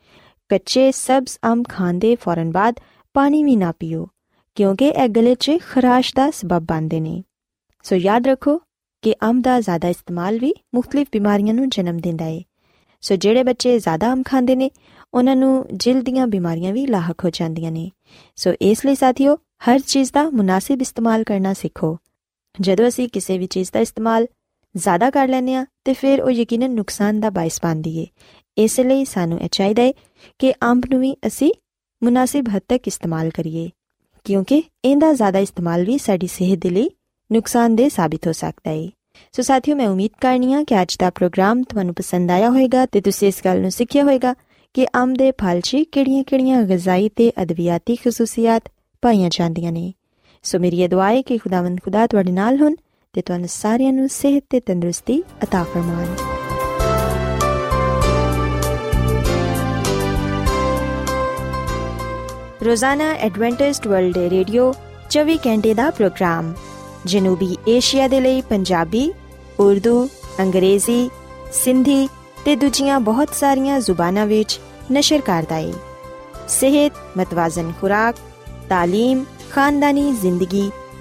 ਕੱਚੇ 0.49 0.91
ਸਬਜ਼ 0.93 1.39
ਅੰਬ 1.45 1.65
ਖਾਣ 1.69 1.95
ਦੇ 1.95 2.17
ਫੌਰਨ 2.17 2.51
ਬਾਅਦ 2.53 2.81
ਪਾਣੀ 3.15 3.45
ਵੀ 3.45 3.57
ਨਾ 3.57 3.73
ਪੀਓ, 3.73 4.07
ਕਿਉਂਕਿ 4.55 4.89
ਇਹ 4.89 5.09
ਗਲੇ 5.09 5.35
'ਚ 5.35 5.51
ਖਰਾਸ਼ 5.71 6.13
ਦਾ 6.17 6.31
ਸਬਬ 6.31 6.65
ਬਣਦੇ 6.65 7.01
ਨੇ। 7.01 7.23
ਸੋ 7.83 7.97
ਯਾਦ 7.97 8.27
ਰੱਖੋ 8.27 8.61
ਕਿ 9.03 9.15
ਅੰਬ 9.23 9.43
ਦਾ 9.43 9.61
ਜ਼ਿਆਦਾ 9.61 9.89
ਇਸਤੇਮਾਲ 9.89 10.39
ਵੀ 10.39 10.53
ਮੁxtਲਿਫ 10.75 11.09
ਬਿਮਾਰੀਆਂ 11.13 11.55
ਨੂੰ 11.55 11.69
ਜਨਮ 11.69 11.99
ਦਿੰਦਾ 11.99 12.25
ਹੈ 12.25 12.43
ਸੋ 13.01 13.17
ਜਿਹੜੇ 13.17 13.43
ਬੱਚੇ 13.43 13.79
ਜ਼ਿਆਦਾ 13.79 14.13
ਅੰਬ 14.13 14.25
ਖਾਂਦੇ 14.27 14.57
ਨੇ, 14.57 14.71
ਉਹਨਾਂ 15.15 15.37
ਨੂੰ 15.37 15.67
ਜਿਲਦ 15.73 16.05
ਦੀਆਂ 16.05 16.27
ਬਿਮਾਰੀਆਂ 16.27 16.73
ਵੀ 16.73 16.87
ਲਾਹਕ 16.87 17.25
ਹੋ 17.25 17.31
ਜਾਂਦੀਆਂ 17.31 17.73
ਨੇ। 17.73 17.91
ਸੋ 18.37 18.53
ਇਸ 18.61 18.85
ਲਈ 18.87 18.95
ਸਾਥੀਓ, 18.95 19.37
ਹਰ 19.37 19.79
ਚੀਜ਼ 19.79 20.13
ਦਾ 20.13 20.31
ਮੁਨਾਸਿਬ 20.31 20.83
ਇਸਤੇਮਾਲ 20.83 21.25
ਕਰਨਾ 21.25 21.53
ਸਿੱਖੋ। 21.53 21.97
ਜਦੋਂ 22.61 22.89
ਅਸੀਂ 22.89 23.09
ਕਿਸੇ 23.09 23.39
ਵੀ 23.39 23.47
ਚੀਜ਼ 23.47 23.71
ਦਾ 23.73 23.81
ਇਸਤੇਮਾਲ 23.81 24.27
ਜ਼ਿਆਦਾ 24.77 25.11
ਕਰ 25.11 25.29
ਲੈਂਦੇ 25.29 25.55
ਆ 25.55 25.67
ਤੇ 25.85 25.93
ਫਿਰ 25.93 26.23
ਉਹ 26.23 26.31
ਯਕੀਨਨ 26.31 26.71
ਨੁਕਸਾਨ 26.71 27.21
ਦਾ 27.21 27.31
ਬਾਇਸ 27.31 27.61
ਬਣਦੀ 27.63 27.99
ਏ 27.99 28.07
ਇਸ 28.59 28.81
ਲਈ 28.81 29.05
ਸਾਨੂੰ 29.05 29.41
ਇਹ 29.41 29.49
ਚਾਹੀਦਾ 29.53 29.83
ਹੈ 29.83 29.93
ਕਿ 30.39 30.53
ਅੰਬ 30.53 30.83
ਨੂੰ 30.91 31.01
ਵੀ 31.01 31.17
ਅਸੀਂ 31.27 31.53
ਮੁਨਾਸਿਬ 32.03 32.49
ਹੱਦ 32.57 32.63
ਤੱਕ 32.69 32.89
ਇਸਤੇਮਾਲ 32.89 33.31
ਕਰੀਏ, 33.31 33.71
ਕਿਉਂਕਿ 34.25 34.63
ਇਹਦਾ 34.85 35.13
ਜ਼ਿਆਦਾ 35.13 35.39
ਇਸਤੇਮਾਲ 35.39 35.85
ਵੀ 35.85 35.99
ਸਾਡੀ 35.99 36.27
ਸਿਹਤ 36.27 36.59
ਦੇ 36.59 36.71
ਲਈ 36.71 36.91
ਨੁਕਸਾਨਦੇਹ 37.33 37.89
ਸਾਬਿਤ 37.89 38.27
ਹੋ 38.27 38.33
ਸਕਦਾ 38.33 38.71
ਹੈ। 38.71 38.89
ਸੋ 39.33 39.43
ਸਾਥੀਓ, 39.43 39.77
ਮੈਂ 39.77 39.89
ਉਮੀਦ 39.89 40.11
ਕਰਨੀ 40.21 40.55
ਆ 40.55 40.65
ਕਿ 40.65 40.83
ਅੱਜ 40.83 40.97
ਦਾ 40.97 41.11
ਪ੍ਰੋਗਰਾਮ 41.11 41.63
ਤੁਹਾਨੂੰ 41.63 41.95
ਪਸੰਦ 41.95 42.31
ਆਇਆ 42.31 42.49
ਹੋਵੇਗਾ 42.51 42.87
ਤੇ 42.87 43.01
ਤੁਸੀਂ 43.01 43.29
ਇਸ 43.29 43.43
ਗੱਲ 43.45 43.61
ਨੂੰ 43.61 43.71
ਸਿੱਖਿਆ 43.71 44.03
ਹੋਵੇਗਾ 44.03 44.35
ਕਿ 44.75 44.87
ਅੰਬ 44.87 45.17
ਦੇ 45.17 45.31
ਫਲ 45.31 45.61
'ਚ 45.61 45.77
ਕਿਹੜੀਆਂ-ਕਿਹੜੀਆਂ 45.93 46.63
ਗਜ਼ਾਈ 46.63 47.09
ਤੇ 47.09 47.33
ਅਦਵਿਆਤੀ 47.43 47.97
ਖਸੂਸੀਅਤ 47.97 48.63
ਪਾਈਆਂ 49.03 49.31
ਜਾਂਦੀਆਂ 49.33 49.73
ਨੇ। 49.73 49.93
ਸੋ 50.43 50.59
ਮੇਰੀ 50.59 50.83
ਇਹ 50.83 50.89
ਦੁਆ 50.89 51.09
ਹੈ 51.09 51.23
ਕਿ 51.23 51.39
ਖੁਦਾਵੰਦ 51.39 51.81
ਖੁਦਾ 51.83 52.07
ਤੁਹਾਡੇ 52.07 52.33
ਨਾਲ 52.33 52.61
ਹੋਣ 52.61 52.75
ਤੇ 53.16 53.22
ਤੁਹਾਨੂੰ 53.22 53.48
ਸਾਰਿਆਂ 53.48 53.94
ਨੂੰ 53.94 54.08
ਸਿਹਤ 54.10 54.44
ਤੇ 54.50 54.60
ਤੰਦਰੁਸਤੀ 54.60 55.24
عطا 55.44 55.64
ਫਰਮਾਵੇ 55.64 56.16
ਰੋਜ਼ਾਨਾ 62.66 63.12
ਐਡਵੈਂਟਿਸਟ 63.20 63.88
ਵਰਲਡ 63.88 64.18
ਰੇਡੀਓ 64.18 64.72
24 65.12 65.38
ਘੰਟੇ 65.48 65.74
ਦਾ 65.74 65.90
ਪ੍ਰੋਗਰਾਮ 65.90 66.54
ਜਨੂਬੀ 67.06 67.56
ਏਸ਼ੀਆ 67.68 68.08
ਦੇ 68.08 68.20
ਲਈ 68.20 68.42
ਪੰਜਾਬੀ 68.42 69.12
ਉਰਦੂ 69.60 70.08
ਅੰਗਰੇਜ਼ੀ 70.40 71.10
ਸਿੰਧੀ 71.54 72.08
ਤੇ 72.46 72.56
ਦੂਜੀਆਂ 72.56 73.00
ਬਹੁਤ 73.00 73.34
ਸਾਰੀਆਂ 73.36 73.80
ਜ਼ੁਬਾਨਾਂ 73.80 74.26
ਵਿੱਚ 74.26 74.60
ਨਸ਼ਰ 74.92 75.22
ਕਰਦਾ 75.22 75.56
ਹੈ 75.56 75.74
ਸਿਹਤ 76.50 76.94
ਮਤਵਾਜ਼ਨ 77.18 77.72
ਖੁਰਾਕ 77.82 78.16
تعلیم 78.72 79.24
ਖਾਨਦਾਨੀ 79.52 80.12
ਜ਼ਿੰਦਗੀ 80.12 80.70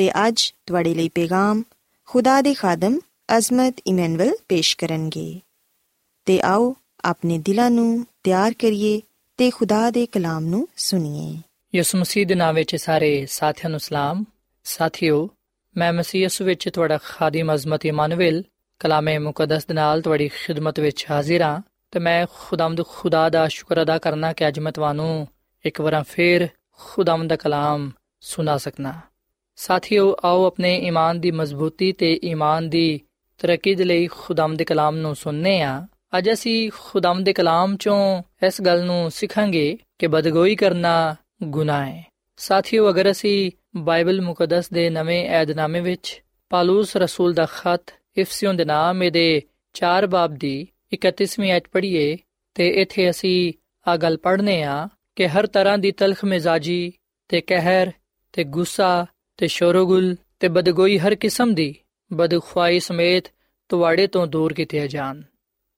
ਤੇ 0.00 0.28
ਅੱਜ 0.28 0.54
ਤੁਹਾਡੇ 0.66 0.94
ਲਈ 0.94 1.08
ਪੈਗਾਮ 1.08 1.62
ਖੁਦਾ 2.06 2.40
ਦੇ 2.40 2.54
ਖਾਦਮ 2.54 2.98
ਅਜ਼ਮਤ 3.36 3.74
ਇਮਨੁਅਲ 3.86 4.32
ਪੇਸ਼ 4.48 4.76
ਕਰਨਗੇ। 4.76 5.40
ਤੇ 6.24 6.40
ਆਓ 6.40 6.76
ਆਪਣੇ 7.04 7.38
ਦਿਲਾਂ 7.38 7.70
ਨੂੰ 7.70 8.06
ਤਿਆਰ 8.22 8.52
ਕਰੀਏ 8.52 9.00
ਤੇ 9.36 9.50
ਖੁਦਾ 9.50 9.90
ਦੇ 9.90 10.06
ਕਲਾਮ 10.06 10.44
ਨੂੰ 10.44 10.68
ਸੁਣੀਏ। 10.76 11.42
ਯਿਸੂ 11.78 11.98
ਮਸੀਹ 11.98 12.26
ਦੇ 12.26 12.34
ਨਾਮ 12.34 12.54
ਵਿੱਚ 12.54 12.76
ਸਾਰੇ 12.76 13.26
ਸਾਥੀਆਂ 13.26 13.70
ਨੂੰ 13.70 13.80
ਸਲਾਮ। 13.80 14.24
ਸਾਥਿਓ, 14.64 15.28
ਮੈਂ 15.76 15.92
ਮਸੀਹ 15.92 16.22
ਯਿਸੂ 16.22 16.44
ਵਿੱਚ 16.44 16.68
ਤੁਹਾਡਾ 16.68 16.98
ਖਾਦਮ 17.04 17.54
ਅਜ਼ਮਤ 17.54 17.86
ਇਮਾਨੁਅਲ 17.86 18.42
ਕਲਾਮੇ 18.78 19.18
ਮੁਕੱਦਸ 19.18 19.66
ਦੇ 19.66 19.74
ਨਾਲ 19.74 20.02
ਤੁਹਾਡੀ 20.02 20.28
ਖਿਦਮਤ 20.28 20.80
ਵਿੱਚ 20.80 21.06
ਹਾਜ਼ਰ 21.10 21.42
ਹਾਂ 21.42 21.60
ਤੇ 21.90 21.98
ਮੈਂ 21.98 22.26
ਖੁਦਾਮਦ 22.38 22.86
ਖੁਦਾ 22.86 23.28
ਦਾ 23.28 23.48
ਸ਼ੁਕਰ 23.48 23.82
ਅਦਾ 23.82 23.98
ਕਰਨਾ 23.98 24.32
ਕਿ 24.32 24.48
ਅੱਜ 24.48 24.58
ਮੈਂ 24.58 24.72
ਤੁਹਾਨੂੰ 24.72 25.28
ਇੱਕ 25.66 25.80
ਵਾਰ 25.80 26.04
ਫੇਰ 26.08 26.48
ਖੁਦਾਮਦ 26.78 27.30
ਦਾ 27.30 27.36
ਕਲਾਮ 27.36 27.90
ਸੁਣਾ 28.20 28.58
ਸਕਣਾ 28.58 29.00
ਸਾਥੀਓ, 29.60 30.16
ਆਓ 30.24 30.44
ਆਪਣੇ 30.44 30.78
ਈਮਾਨ 30.78 31.20
ਦੀ 31.20 31.30
ਮਜ਼ਬੂਤੀ 31.30 31.92
ਤੇ 31.92 32.20
ਈਮਾਨ 32.24 32.68
ਦੀ 32.68 33.00
ਤਰੱਕੀ 33.38 33.74
ਦੇ 33.74 33.84
ਲਈ 33.84 34.06
ਖੁਦਾਮਦ 34.06 34.58
ਦੇ 34.58 34.64
ਕਲਾਮ 34.64 34.96
ਨੂੰ 34.96 35.16
ਸੁਣਨੇ 35.16 35.62
ਆ। 35.62 35.86
ਅੱਜ 36.18 36.32
ਅਸੀਂ 36.32 36.70
ਖੁਦਾਮਦ 36.74 37.24
ਦੇ 37.24 37.32
ਕਲਾਮ 37.32 37.76
ਚੋਂ 37.76 38.22
ਇਸ 38.46 38.62
ਗੱਲ 38.62 38.84
ਨੂੰ 38.84 39.10
ਸਿੱਖਾਂਗੇ 39.10 39.78
ਕਿ 39.98 40.06
ਬਦਗੋਈ 40.06 40.56
ਕਰਨਾ 40.56 41.16
ਗੁਨਾਹ 41.42 41.86
ਹੈ। 41.86 42.04
ਸਾਥੀਓ, 42.36 42.90
ਅਗਰ 42.90 43.10
ਅਸੀਂ 43.10 43.50
ਬਾਈਬਲ 43.76 44.20
ਮੁਕੱਦਸ 44.20 44.70
ਦੇ 44.72 44.90
ਨਵੇਂ 44.90 45.30
ਏਧਨਾਮੇ 45.30 45.80
ਵਿੱਚ 45.80 46.22
ਪਾਲੂਸ 46.48 46.96
ਰਸੂਲ 46.96 47.34
ਦਾ 47.34 47.46
ਖਤ 47.46 47.82
ਇਫਸੀਓਂ 48.16 48.54
ਦੇ 48.54 48.64
ਨਾਮ 48.64 49.10
ਦੇ 49.10 49.42
4 49.72 50.06
ਬਾਬ 50.06 50.34
ਦੀ 50.34 50.68
31ਵੀਂ 50.92 51.52
ਐਤ 51.52 51.68
ਪੜ੍ਹੀਏ 51.72 52.18
ਤੇ 52.54 52.68
ਇੱਥੇ 52.68 53.10
ਅਸੀਂ 53.10 53.52
ਆ 53.88 53.96
ਗੱਲ 53.96 54.16
ਪੜ੍ਹਨੇ 54.16 54.62
ਆ 54.62 54.88
ਕਿ 55.16 55.28
ਹਰ 55.28 55.46
ਤਰ੍ਹਾਂ 55.46 55.78
ਦੀ 55.78 55.92
ਤਲਖ 55.92 56.24
ਮਿਜ਼ਾਜੀ 56.24 56.92
ਤੇ 57.28 57.40
ਕਹਿਰ 57.40 57.92
ਤੇ 58.32 58.44
ਗੁੱਸਾ 58.44 59.06
ਤੇ 59.40 59.46
ਸ਼ੋਰਗੁਲ 59.46 60.16
ਤੇ 60.40 60.48
ਬਦਗੋਈ 60.48 60.98
ਹਰ 60.98 61.14
ਕਿਸਮ 61.14 61.54
ਦੀ 61.54 61.74
ਬਦਖਵਾਈ 62.12 62.80
ਸਮੇਤ 62.80 63.24
ਤੁਹਾਡੇ 63.68 64.06
ਤੋਂ 64.06 64.26
ਦੂਰ 64.26 64.52
ਕੀਤੇ 64.52 64.88
ਜਾਣ। 64.88 65.22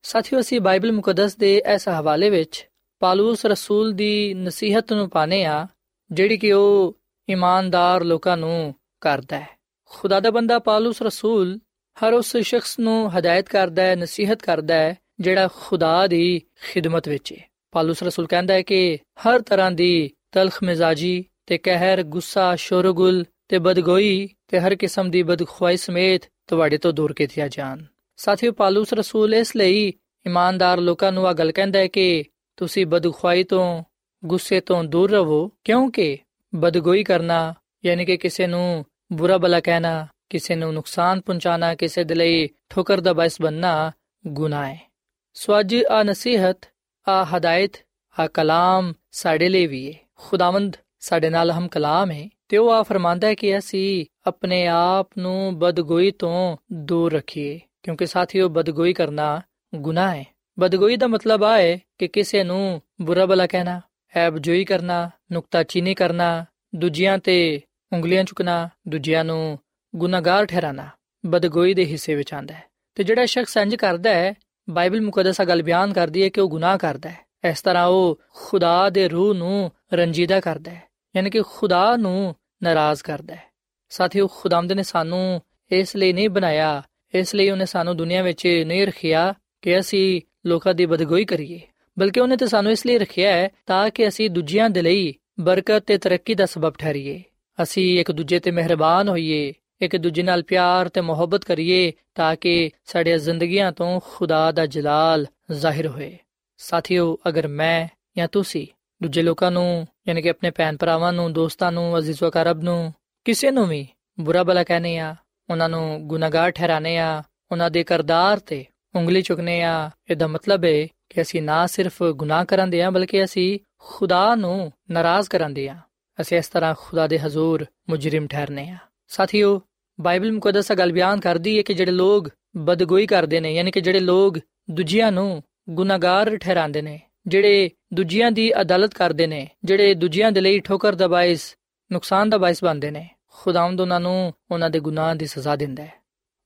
ਸਾਥੀਓ, 0.02 0.40
ਅਸੀਂ 0.40 0.61
ਬਾਈਬਲ 0.61 0.92
ਮੁਕੱਦਸ 0.92 1.37
ਦੇ 1.37 1.62
ਇਸ 1.75 1.88
ਹਵਾਲੇ 1.88 2.31
ਵਿੱਚ 2.31 2.69
ਪਾਲੂਸ 2.99 3.47
ਰਸੂਲ 3.47 3.92
ਦੀ 3.92 4.35
ਨਸੀਹਤ 4.35 4.92
ਨੂੰ 4.92 5.11
ਪਾਣੇ 5.11 5.45
ਆ 5.45 5.66
ਜਿਹੜੀ 6.12 6.37
ਕਿ 6.37 6.52
ਉਹ 6.52 6.97
ਇਮਾਨਦਾਰ 7.28 8.04
ਲੋਕਾਂ 8.04 8.37
ਨੂੰ 8.37 8.75
ਕਰਦਾ 9.00 9.40
ਹੈ। 9.40 9.49
ਖੁਦਾ 9.85 10.21
ਦਾ 10.21 10.31
ਬੰਦਾ 10.31 10.59
ਪਾਲੂਸ 10.59 11.02
ਰਸੂਲ 11.02 11.59
ਹਰ 11.99 12.12
ਉਸ 12.12 12.37
ਸ਼ਖਸ 12.37 12.78
ਨੂੰ 12.78 13.19
ਹਦਾਇਤ 13.19 13.49
ਕਰਦਾ 13.49 13.83
ਹੈ, 13.83 13.97
ਨਸੀਹਤ 13.97 14.42
ਕਰਦਾ 14.42 14.75
ਹੈ, 14.75 14.95
ਜਿਹੜਾ 15.21 15.49
ਖੁਦਾ 15.54 16.07
ਦੀ 16.07 16.42
ਖਿਦਮਤ 16.73 17.09
ਵਿੱਚ 17.09 17.33
ਹੈ। 17.33 17.45
ਪਾਲੂਸ 17.71 18.02
ਰਸੂਲ 18.02 18.26
ਕਹਿੰਦਾ 18.26 18.54
ਹੈ 18.54 18.62
ਕਿ 18.62 18.97
ਹਰ 18.97 19.42
ਤਰ੍ਹਾਂ 19.42 19.71
ਦੀ 19.71 20.11
ਤਲਖ 20.33 20.62
ਮਿਜ਼ਾਜੀ 20.62 21.25
ਤੇ 21.47 21.59
ਕਹਿਰ, 21.59 22.02
ਗੁੱਸਾ, 22.02 22.57
ਸ਼ੋਰਗੁਲ 22.57 23.25
ਤੇ 23.49 23.59
ਬਦਗੋਈ 23.59 24.29
ਤੇ 24.49 24.61
ਹਰ 24.61 24.75
ਕਿਸਮ 24.75 25.11
ਦੀ 25.11 25.23
ਬਦਖੁਆਈ 25.23 25.77
ਸਮੇਤ 25.77 26.23
ਤੁਹਾਡੇ 26.47 26.79
ਤੋਂ 26.79 26.93
ਦੂਰ 26.93 27.13
ਕੀਤੀਆਂ 27.13 27.49
ਜਾਣ। 27.49 27.83
ਸਾਥੀਓ, 28.17 28.53
ਪਾਲੂਸ 28.53 28.95
ਰਸੂਲ 28.95 29.35
ਇਸ 29.35 29.57
ਲਈ 29.57 29.93
ਇਮਾਨਦਾਰ 30.27 30.79
ਲੋਕਾਂ 30.79 31.13
ਨੂੰ 31.13 31.27
ਆ 31.27 31.33
ਗੱਲ 31.33 31.53
ਕਹਿੰਦਾ 31.53 31.79
ਹੈ 31.79 31.87
ਕਿ 31.87 32.25
ਤੁਸੀਂ 32.57 32.87
ਬਦਖੁਆਈ 32.87 33.45
ਤੋਂ, 33.45 33.85
ਗੁੱਸੇ 34.25 34.61
ਤੋਂ 34.61 34.85
ਦੂਰ 34.85 35.11
ਰਹੋ, 35.11 35.53
ਕਿਉਂਕਿ 35.65 36.19
ਬਦਗੋਈ 36.55 37.05
ਕਰਨਾ 37.05 37.55
ਯਾਨੀ 37.85 38.05
ਕਿ 38.05 38.17
ਕਿਸੇ 38.17 38.47
ਨੂੰ 38.47 38.85
ਬੁਰਾ 39.13 39.39
ਭਲਾ 39.39 39.61
ਕਹਿਣਾ, 39.61 40.07
ਕਿਸੇ 40.31 40.55
ਨੂੰ 40.55 40.75
ਨੁਕਸਾਨ 40.75 41.21
ਪਹੁੰਚਾਣਾ 41.21 41.75
ਕਿਸੇ 41.75 42.05
ਦੇ 42.05 42.15
ਲਈ 42.15 42.49
ਠੋਕਰ 42.69 43.01
ਦਾ 43.01 43.13
ਬਾਇਸ 43.13 43.41
ਬੰਨਾ 43.43 43.93
ਗੁਨਾਹ 44.27 44.67
ਹੈ। 44.67 44.93
ਸੋ 45.35 45.61
ਅੱਜ 45.61 45.77
ਆ 45.91 46.03
ਨਸੀਹਤ 46.03 46.69
ਆ 47.09 47.25
ਹਦਾਇਤ 47.25 47.73
ਆ 48.21 48.27
ਕਲਾਮ 48.27 48.93
ਸਾਡੇ 49.11 49.49
ਲਈ 49.49 49.67
ਵੀ 49.67 49.95
ਹੈ। 49.95 49.99
ਖੁਦਾਵੰਦ 50.15 50.77
ਸਾਡੇ 51.01 51.31
ਨਾਲ 51.31 51.51
ਹਮ 51.51 51.69
ਕਲਾਮ 51.69 52.11
ਹੈ। 52.11 52.29
ਤੇ 52.52 52.59
ਉਹ 52.59 52.71
ਆ 52.71 52.82
ਫਰਮਾਂਦਾ 52.82 53.26
ਹੈ 53.26 53.35
ਕਿ 53.35 53.59
ਅਸੀਂ 53.59 54.06
ਆਪਣੇ 54.26 54.67
ਆਪ 54.67 55.08
ਨੂੰ 55.19 55.58
ਬਦਗੋਈ 55.58 56.10
ਤੋਂ 56.10 56.56
ਦੂਰ 56.73 57.12
ਰੱਖੀਏ, 57.12 57.60
ਕਿਉਂਕਿ 57.82 58.06
ਸਾਥੀਓ 58.06 58.49
ਬਦਗੋਈ 58.49 58.93
ਕਰਨਾ 58.93 59.41
ਗੁਨਾਹ 59.75 60.15
ਹੈ। 60.17 60.25
ਬਦਗੋਈ 60.58 60.97
ਦਾ 60.97 61.06
ਮਤਲਬ 61.06 61.45
ਆ 61.45 61.58
ਹੈ 61.58 61.78
ਕਿ 61.99 62.08
ਕਿਸੇ 62.08 62.45
ਨੂੰ 62.45 62.82
ਬੁਰਾ 63.00 63.26
ਭਲਾ 63.26 63.47
ਕਹਿਣਾ, 63.47 63.80
ਐਬ 64.17 64.38
ਜੋਈ 64.38 64.65
ਕਰਨਾ 64.65 65.10
ਨੁਕਤਾਚੀਨੀ 65.32 65.95
ਕਰਨਾ, 65.95 66.45
ਦੂਜਿਆਂ 66.75 67.19
ਤੇ 67.19 67.60
ਉਂਗਲੀਆਂ 67.93 68.25
ਚੁਕਣਾ, 68.25 68.69
ਦੂਜਿਆਂ 68.88 69.25
ਨੂੰ 69.25 69.58
ਗੁਨਾਹਗਾਰ 69.97 70.47
ਠਹਿਰਾਣਾ 70.47 70.88
ਬਦਗੋਈ 71.26 71.75
ਦੇ 71.75 71.84
ਹਿੱਸੇ 71.84 72.15
ਵਿੱਚ 72.15 72.34
ਆਂਦਾ 72.34 72.54
ਹੈ। 72.54 72.65
ਤੇ 72.95 73.04
ਜਿਹੜਾ 73.04 73.26
ਸ਼ਖਸ 73.26 73.56
ਇੰਜ 73.56 73.75
ਕਰਦਾ 73.75 74.10
ਹੈ, 74.10 74.34
ਬਾਈਬਲ 74.71 75.00
ਮੁਕੱਦਸ 75.00 75.41
ਆ 75.41 75.45
ਗੱਲ 75.45 75.62
ਬਿਆਨ 75.62 75.93
ਕਰਦੀ 75.93 76.23
ਹੈ 76.23 76.28
ਕਿ 76.28 76.41
ਉਹ 76.41 76.49
ਗੁਨਾਹ 76.49 76.78
ਕਰਦਾ 76.78 77.10
ਹੈ। 77.10 77.49
ਇਸ 77.49 77.62
ਤਰ੍ਹਾਂ 77.62 77.86
ਉਹ 77.86 78.21
ਖੁਦਾ 78.34 78.91
ਦੇ 78.91 79.08
ਰੂਹ 79.08 79.34
ਨੂੰ 79.34 79.71
ਰੰਜੀਦਾ 79.95 80.41
ਕਰਦਾ 80.41 80.71
ਹੈ। 80.71 80.93
ਯਾਨੀ 81.17 81.30
ਕਿ 81.30 81.43
ਖੁਦਾ 81.43 81.97
ਨੂੰ 81.97 82.34
ਨਾਰਾਜ਼ 82.63 83.03
ਕਰਦਾ 83.03 83.35
ਹੈ। 83.35 83.43
ਸਾਥੀਓ 83.91 84.27
ਖੁਦਾਮਦ 84.27 84.73
ਨੇ 84.73 84.83
ਸਾਨੂੰ 84.83 85.43
ਇਸ 85.73 85.97
ਲਈ 85.97 86.13
ਨਹੀਂ 86.13 86.29
ਬਣਾਇਆ, 86.29 86.83
ਇਸ 87.15 87.35
ਲਈ 87.35 87.51
ਉਹਨੇ 87.51 87.67
ਸਾਨੂੰ 87.67 87.97
ਦੁਨੀਆ 87.97 88.23
ਵਿੱਚ 88.23 88.47
ਨਹੀਂ 88.67 88.87
ਰੱਖਿਆ 88.87 89.35
ਕਿ 89.63 89.79
ਅਸੀਂ 89.79 90.21
ਲੋਕਾਂ 90.47 90.75
ਦੀ 90.75 90.87
ਬਦਗੋਈ 90.87 91.25
ਕਰੀਏ, 91.25 91.61
ਬਲਕਿ 91.99 92.21
ਉਹਨੇ 92.21 92.37
ਤੇ 92.37 92.47
ਸਾਨੂੰ 92.47 92.73
ਇਸ 92.73 92.87
ਲਈ 92.87 92.99
ਰੱਖਿਆ 92.99 93.33
ਹੈ 93.33 93.49
ਤਾਂ 93.67 93.91
ਕਿ 93.91 94.09
ਅਸੀਂ 94.09 94.31
ਦੂਜਿਆਂ 94.31 94.71
ਦੇ 94.71 94.83
ਲਈ 94.83 95.15
ਬਰਕਤ 95.41 95.85
ਤੇ 95.87 95.99
ਤਰੱਕੀ 95.99 96.35
ਦਾ 96.35 96.47
ਸਬਬ 96.47 96.75
ਠਹਿਰੀਏ। 96.79 97.23
ਅਸੀਂ 97.63 98.01
ਇੱਕ 98.01 98.13
ਦੂਜੇ 98.13 98.39
ਤੇ 98.39 98.51
ਮਿਹਰਬਾਨ 98.51 99.09
ਹੋਈਏ, 99.09 99.53
ਇੱਕ 99.83 99.97
ਦੂਜੇ 99.97 100.23
ਨਾਲ 100.23 100.43
ਪਿਆਰ 100.43 100.89
ਤੇ 100.89 101.01
ਮੁਹੱਬਤ 101.01 101.45
ਕਰੀਏ 101.45 101.93
ਤਾਂ 102.15 102.37
ਕਿ 102.37 102.71
ਸਾਡੇ 102.85 103.19
ਜ਼ਿੰਦਗੀਆਂ 103.19 103.73
ਤੋਂ 103.73 104.01
ਖੁਦਾ 104.05 104.53
ਦਾ 104.53 104.67
ਜਲਾਲ 104.67 105.27
ਜ਼ਾਹਿਰ 105.53 105.87
ਹੋਏ। 105.87 106.19
ਸਾਥੀਓ, 106.57 107.19
ਅਗਰ 107.29 107.49
ਮੈਂ 107.49 107.89
ਜਾਂ 108.17 108.29
ਤੁਸੀਂ 108.29 108.67
ਦੂਜੇ 109.02 109.23
ਲੋਕਾਂ 109.23 109.50
ਨੂੰ, 109.50 109.86
ਯਾਨੀ 110.08 110.23
ਕਿ 110.23 110.30
ਆਪਣੇ 110.30 110.50
ਭੈਣ 110.50 110.76
ਭਰਾਵਾਂ 110.76 111.12
ਨੂੰ, 111.12 111.32
ਦੋਸਤਾਂ 111.32 111.73
ਨੂੰ, 111.73 111.99
ਅਜ਼ੀਜ਼ 111.99 112.23
ਵਕਰਬ 112.23 112.62
ਨੂੰ, 112.62 112.95
ਕਿਸੇ 113.25 113.50
ਨੂੰ 113.50 113.67
ਵੀ 113.67 113.88
ਬੁਰਾ 114.21 114.45
ਭਲਾ 114.45 114.65
ਕਹਨੇ 114.65 114.99
ਆ, 114.99 115.17
ਉਹਨਾਂ 115.50 115.69
ਨੂੰ 115.69 116.08
ਗੁਨਾਹਗਾਰ 116.08 116.50
ਠਹਿਰਾਣੇ 116.50 116.99
ਆ, 116.99 117.23
ਉਹਨਾਂ 117.52 117.71
ਦੇ 117.71 117.84
ਕਰਦਾਰ 117.84 118.38
ਤੇ 118.38 118.65
ਉਂਗਲੀ 118.95 119.23
ਚੁਕਨੇ 119.23 119.62
ਆ। 119.62 119.91
ਇਹਦਾ 120.10 120.26
ਮਤਲਬ 120.26 120.65
ਹੈ 120.65 120.86
ਕਿ 120.86 121.23
ਅਸੀਂ 121.23 121.43
ਨਾ 121.43 121.67
ਸਿਰਫ 121.67 122.02
ਗੁਨਾਹ 122.02 122.45
ਕਰਾਂਦੇ 122.45 122.82
ਆ, 122.82 122.91
ਬਲਕਿ 122.91 123.25
ਅਸੀਂ 123.25 123.58
ਖੁਦਾ 123.78 124.34
ਨੂੰ 124.34 124.73
ਨਾਰਾਜ਼ 124.91 125.28
ਕਰਾਂਦੇ 125.28 125.69
ਆ। 125.69 125.76
ਅਸੀਂ 126.21 126.38
ਇਸ 126.38 126.49
ਤਰ੍ਹਾਂ 126.49 126.75
ਖੁਦਾ 126.78 127.06
ਦੇ 127.06 127.19
ਹਜ਼ੂਰ 127.19 127.67
ਮੁਜਰਮ 127.91 128.26
ਠਹਿਰਨੇ 128.26 128.69
ਆ। 128.69 128.76
ਸਾਥੀਓ, 129.08 129.60
ਬਾਈਬਲ 130.00 130.32
ਮੁਕੱਦਸ 130.32 130.73
ਗੱਲ 130.73 130.93
ਬਿਆਨ 130.93 131.21
ਕਰਦੀ 131.21 131.56
ਹੈ 131.56 131.62
ਕਿ 131.62 131.75
ਜਿਹੜੇ 131.75 131.93
ਲੋਗ 131.93 132.25
ਬਦਗੋਈ 132.56 133.06
ਕਰਦੇ 133.06 133.41
ਨੇ, 133.41 133.54
ਯਾਨੀ 133.54 133.71
ਕਿ 133.71 133.80
ਜਿਹੜੇ 133.80 134.00
ਲੋਗ 134.00 134.34
ਦੂਜਿਆਂ 134.71 135.12
ਨੂੰ 135.12 135.43
ਗੁਨਾਹਗਾਰ 135.71 136.36
ਠਹਿਰਾਉਂਦੇ 136.36 136.82
ਨੇ, 136.82 137.00
ਜਿਹੜੇ 137.26 137.71
ਦੂਜਿਆਂ 137.94 138.31
ਦੀ 138.31 138.51
ਅਦਾਲਤ 138.62 138.94
ਕਰਦੇ 138.94 139.27
ਨੇ 139.27 139.48
ਜਿਹੜੇ 139.66 139.94
ਦੂਜਿਆਂ 139.94 140.31
ਦੇ 140.31 140.42
ਲਈ 140.42 140.60
ਠੋਕਰ 140.60 140.96
ਦਾ 140.96 141.07
ਬਾਇਸ 141.07 141.55
ਨੁਕਸਾਨ 141.92 142.29
ਦਾ 142.29 142.38
ਬਾਇਸ 142.38 142.64
ਬਣਦੇ 142.64 142.92
ਨੇ 142.92 143.07
ਖੁਦਾਵੰਦ 143.27 143.81
ਉਹਨਾਂ 143.81 144.00
ਨੂੰ 144.00 144.33
ਉਹਨਾਂ 144.51 144.70
ਦੇ 144.70 144.79
ਗੁਨਾਹ 144.79 145.16
ਦੀ 145.16 145.25
ਸਜ਼ਾ 145.25 145.55
ਦਿੰਦਾ 145.55 145.83
ਹੈ 145.83 146.01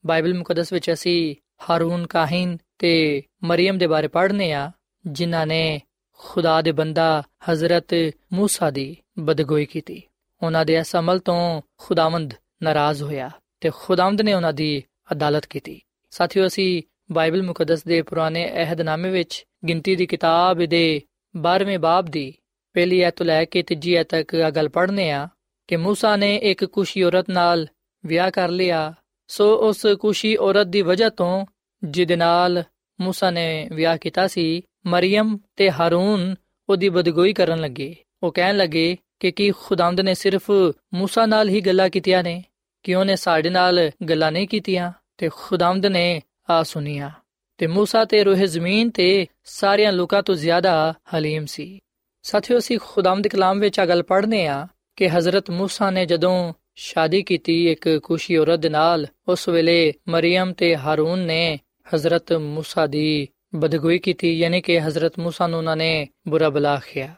ਬਾਈਬਲ 0.06 0.34
ਮੁਕੱਦਸ 0.34 0.74
ਵਿੱਚ 0.74 0.94
ਅਸੀਂ 0.94 1.36
ਹਾਰੂਨ 1.70 2.08
ਕਾਹਿਨ 2.08 2.58
ਤੇ 2.80 3.24
ਮਰੀਮ 3.44 3.78
ਦੇ 3.78 3.88
ਬਾਰੇ 3.88 4.08
ਪੜ੍ਹਨੇ 4.08 4.54
ਆ 4.54 4.72
ਜਿਨ੍ਹਾਂ 5.06 5.48
ਨੇ 5.48 5.82
ਖੁਦਾ 6.20 6.62
ਦੇ 6.62 6.72
ਬੰਦਾ 6.72 7.24
ਹਜ਼ਰਤ 7.50 7.94
موسی 8.34 8.72
ਦੀ 8.72 8.96
ਬਦਗੋਈ 9.20 9.66
ਕੀਤੀ 9.66 10.02
ਉਹਨਾਂ 10.42 10.66
ਦੇ 10.66 10.76
ਇਸ 10.76 10.96
ਅਮਲ 10.96 11.20
ਤੋਂ 11.20 11.62
ਖੁਦਾਵੰਦ 11.78 12.34
ਨਾਰਾਜ਼ 12.64 13.04
ਹੋਇਆ 13.04 13.32
ਤੇ 13.62 13.70
ਖੁਦਾਵੰਦ 13.70 14.22
ਨੇ 14.22 14.34
ਉਹਨਾਂ 14.34 14.54
ਦੀ 14.54 14.84
ਅਦਾਲਤ 15.12 15.46
ਕੀਤੀ 15.46 15.82
ਸਾਥੀਓ 16.10 16.48
ਅਸੀਂ 16.48 16.84
ਬਾਈਬਲ 17.12 17.44
ਮੁਕੱਦਸ 17.44 17.84
ਦੇ 17.84 18.02
ਪੁਰਾਣੇ 18.02 18.50
ਅਹਿਦਨਾਮੇ 18.54 19.10
ਵਿੱਚ 19.10 19.46
ਗਿਣਤੀ 19.68 19.96
ਦੀ 19.96 20.06
ਕਿਤਾਬ 20.06 20.66
ਦੇ 20.66 21.02
12ਵੇਂ 21.38 21.80
ਬਾਬ 21.80 22.06
ਦੀ 22.06 22.34
ਪਹਿਲੀ 22.74 23.02
ਐਤ 23.02 23.16
ਤੋਂ 23.16 23.26
ਲੈ 23.26 23.46
ਕੇ 23.46 23.62
ਤੀਜੀ 23.64 23.96
ਐਤ 23.96 24.10
ਤੱਕ 24.10 24.36
ਆ 24.36 24.50
ਗੱਲ 24.50 24.70
ਪੜ੍ਹਨੇ 24.70 25.12
ਆ 25.12 25.28
ਕਿ 25.68 25.76
موسی 25.76 26.18
ਨੇ 26.18 26.36
ਇੱਕ 26.36 26.66
ਕੁਸ਼ੀ 26.66 27.04
ਔਰਤ 27.04 27.30
ਨਾਲ 27.30 27.68
ਵਿਆਹ 28.06 28.32
ਕਰ 28.32 28.50
ਲਿਆ 28.50 28.94
ਸੋ 29.28 29.56
ਉਸ 29.70 29.86
ਕੁਸ਼ੀ 30.00 30.36
ਔਰਤ 30.36 30.68
ਦੀ 30.68 30.82
ਵਜ੍ਹਾ 30.82 31.10
ਤੋਂ 31.10 31.46
ਜਿਹਦੇ 31.84 32.16
ਨਾਲ 32.16 32.64
موسی 33.00 33.32
ਨੇ 33.32 33.68
ਵਿਆਹ 33.72 33.98
ਕੀਤਾ 33.98 34.28
ਸੀ 34.28 34.64
ਮਰੀਮ 34.86 35.38
ਤੇ 35.56 35.72
ਹਾਰੂਨ 35.72 36.36
ਉਹਦੀ 36.70 36.90
ਬਦਗੋਈ 36.90 37.34
ਕਰਨ 37.34 37.62
ਲੱਗੇ 37.62 37.96
ਉਹ 38.24 38.32
ਕਹਿਣ 38.32 38.58
ਲੱਗੇ 38.58 38.98
ਕਿ 39.20 39.32
ਕੀ 39.32 39.52
ਖੁਦਾਵੰਦ 39.52 40.02
ਨੇ 40.02 40.14
ਸਿਰਫ 40.14 40.52
موسی 40.96 41.28
ਨਾਲ 41.28 41.50
ਹੀ 41.50 41.62
ਗੱਲਾਂ 41.62 41.90
ਕੀਤੀਆਂ 41.90 42.24
ਨੇ 42.24 42.44
ਕਿ 42.84 42.96
ਉਹਨੇ 42.96 43.16
ਸਾਡੇ 43.16 43.50
ਨਾਲ 43.50 43.92
ਗੱਲਾਂ 44.10 44.32
ਨਹੀਂ 44.32 44.48
ਕੀਤੀਆਂ 44.48 44.92
ਤੇ 45.18 45.30
ਖੁਦਾਵੰਦ 45.34 45.86
ਨੇ 45.86 46.22
ਆ 46.50 46.64
ਸੁਨੀਆਂ 46.64 47.12
ਤੇ 47.58 47.68
موسی 47.68 48.06
ਤੇ 48.10 48.24
ਰੂਹ 48.24 48.46
ਜ਼ਮੀਨ 48.46 48.90
ਤੇ 48.90 49.28
ਸਾਰਿਆਂ 49.44 49.92
ਲੋਕਾਂ 49.92 50.24
ਤੋਂ 50.24 50.36
ਜ਼ਿਆਦਾ 50.36 50.94
ਹਲੀਮ 51.16 51.46
ਸੀ 51.46 51.80
ਸਾਥੀਓ 52.24 52.58
ਅਸੀਂ 52.58 52.80
ਖੁਦਾਵੰਦ 52.80 53.24
ਦੇ 53.24 53.30
ਕਲਾਮ 53.30 53.60
ਵਿੱਚ 53.60 53.80
ਆ 53.80 53.86
ਗੱਲ 53.86 54.04
ਪੜ੍ਹਨੇ 54.04 54.48
ਆ 54.48 54.68
ਕਿ 54.98 55.10
ਹਜ਼ਰਤ 55.10 55.52
موسی 55.52 55.92
ਨੇ 55.92 56.06
ਜਦੋਂ 56.06 56.54
ਸ਼ਾਦੀ 56.76 57.22
ਕੀਤੀ 57.22 57.72
ਇੱਕ 57.72 58.00
ਖੁਸ਼ੀ 58.04 58.38
ਔਰਤ 58.38 58.60
ਦੇ 58.60 58.70
ਨਾਲ 58.70 59.08
ਉਸ 59.28 59.50
ਵੇਲੇ 59.50 59.94
ਮਰੀਮ 60.10 60.54
ਤੇ 60.54 60.76
ਹਾਰੂਨ 60.76 61.20
ਨੇ 61.20 61.60
ਹਜ਼ਰਤ 61.96 62.34
موسی 62.34 62.88
ਦੀ 62.88 63.28
ਬਦਗੋਈ 63.56 64.00
ਕੀਤੀ 64.00 64.40
ਯਾਨੀ 64.40 64.62
ਕਿ 64.62 64.80
ਹਜ਼ਰਤ 64.80 65.20
موسی 65.20 65.48
ਨੂੰ 65.48 65.58
ਉਹਨਾਂ 65.58 65.76
ਨੇ 65.76 66.08
ਬੁਰਾ 66.28 66.50
ਬਲਾ 66.50 66.74
ਆਖਿਆ 66.74 67.16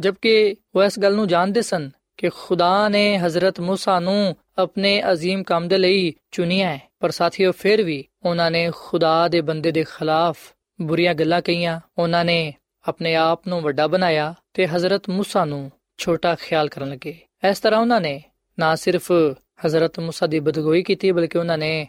ਜਦਕਿ 0.00 0.56
ਉਹ 0.74 0.82
ਇਸ 0.82 0.98
ਗੱਲ 0.98 1.14
ਨੂੰ 1.14 1.28
ਜਾਣਦੇ 1.28 1.62
ਸਨ 1.62 1.90
ਕਿ 2.16 2.28
ਖੁਦਾ 2.28 2.88
ਨੇ 2.88 3.18
ਹਜ਼ਰਤ 3.18 3.60
موسی 3.60 4.00
ਨੂੰ 4.00 4.36
ਆਪਣੇ 4.60 5.02
عظیم 5.02 5.42
ਕੰਮ 5.42 5.68
ਦੇ 5.68 5.78
ਲਈ 5.78 6.14
ਚੁਣਿਆ 6.30 6.68
ਹੈ 6.68 6.80
ਪਰ 7.00 7.10
ਸਾਥੀਓ 7.10 7.52
ਫਿਰ 7.52 7.82
ਵੀ 7.82 8.04
ਉਹਨਾਂ 8.24 8.50
ਨੇ 8.50 8.70
ਖੁਦਾ 8.76 9.28
ਦੇ 9.28 9.40
ਬੰਦੇ 9.40 9.70
ਦੇ 9.70 9.84
ਖਿਲਾਫ 9.84 10.36
ਬੁਰੀਆਂ 10.80 11.14
ਗੱਲਾਂ 11.14 11.42
ਕਹੀਆਂ 11.42 11.80
ਉਹਨਾਂ 11.98 12.24
ਨੇ 12.24 12.52
ਆਪਣੇ 12.88 13.14
ਆਪ 13.14 13.48
ਨੂੰ 13.48 13.60
ਵੱਡਾ 13.62 13.86
ਬਣਾਇਆ 13.86 14.34
ਤੇ 14.54 14.66
ਹਜ਼ਰਤ 14.66 15.10
موسی 15.10 15.46
ਨੂੰ 15.46 15.70
ਛੋਟਾ 15.98 16.34
ਖਿਆਲ 16.34 16.68
ਕਰਨ 16.68 16.88
ਲੱਗੇ 16.88 17.18
ਇਸ 17.50 17.60
ਤਰ੍ਹਾਂ 17.60 17.80
ਉਹਨਾਂ 17.80 18.00
ਨੇ 18.00 18.22
ਨਾ 18.58 18.74
ਸਿਰਫ 18.74 19.12
ਹਜ਼ਰਤ 19.66 20.00
موسی 20.00 20.28
ਦੀ 20.28 20.40
ਬਦਗੋਈ 20.40 20.82
ਕੀਤੀ 20.82 21.12
ਬਲਕਿ 21.12 21.38
ਉਹਨਾਂ 21.38 21.58
ਨੇ 21.58 21.86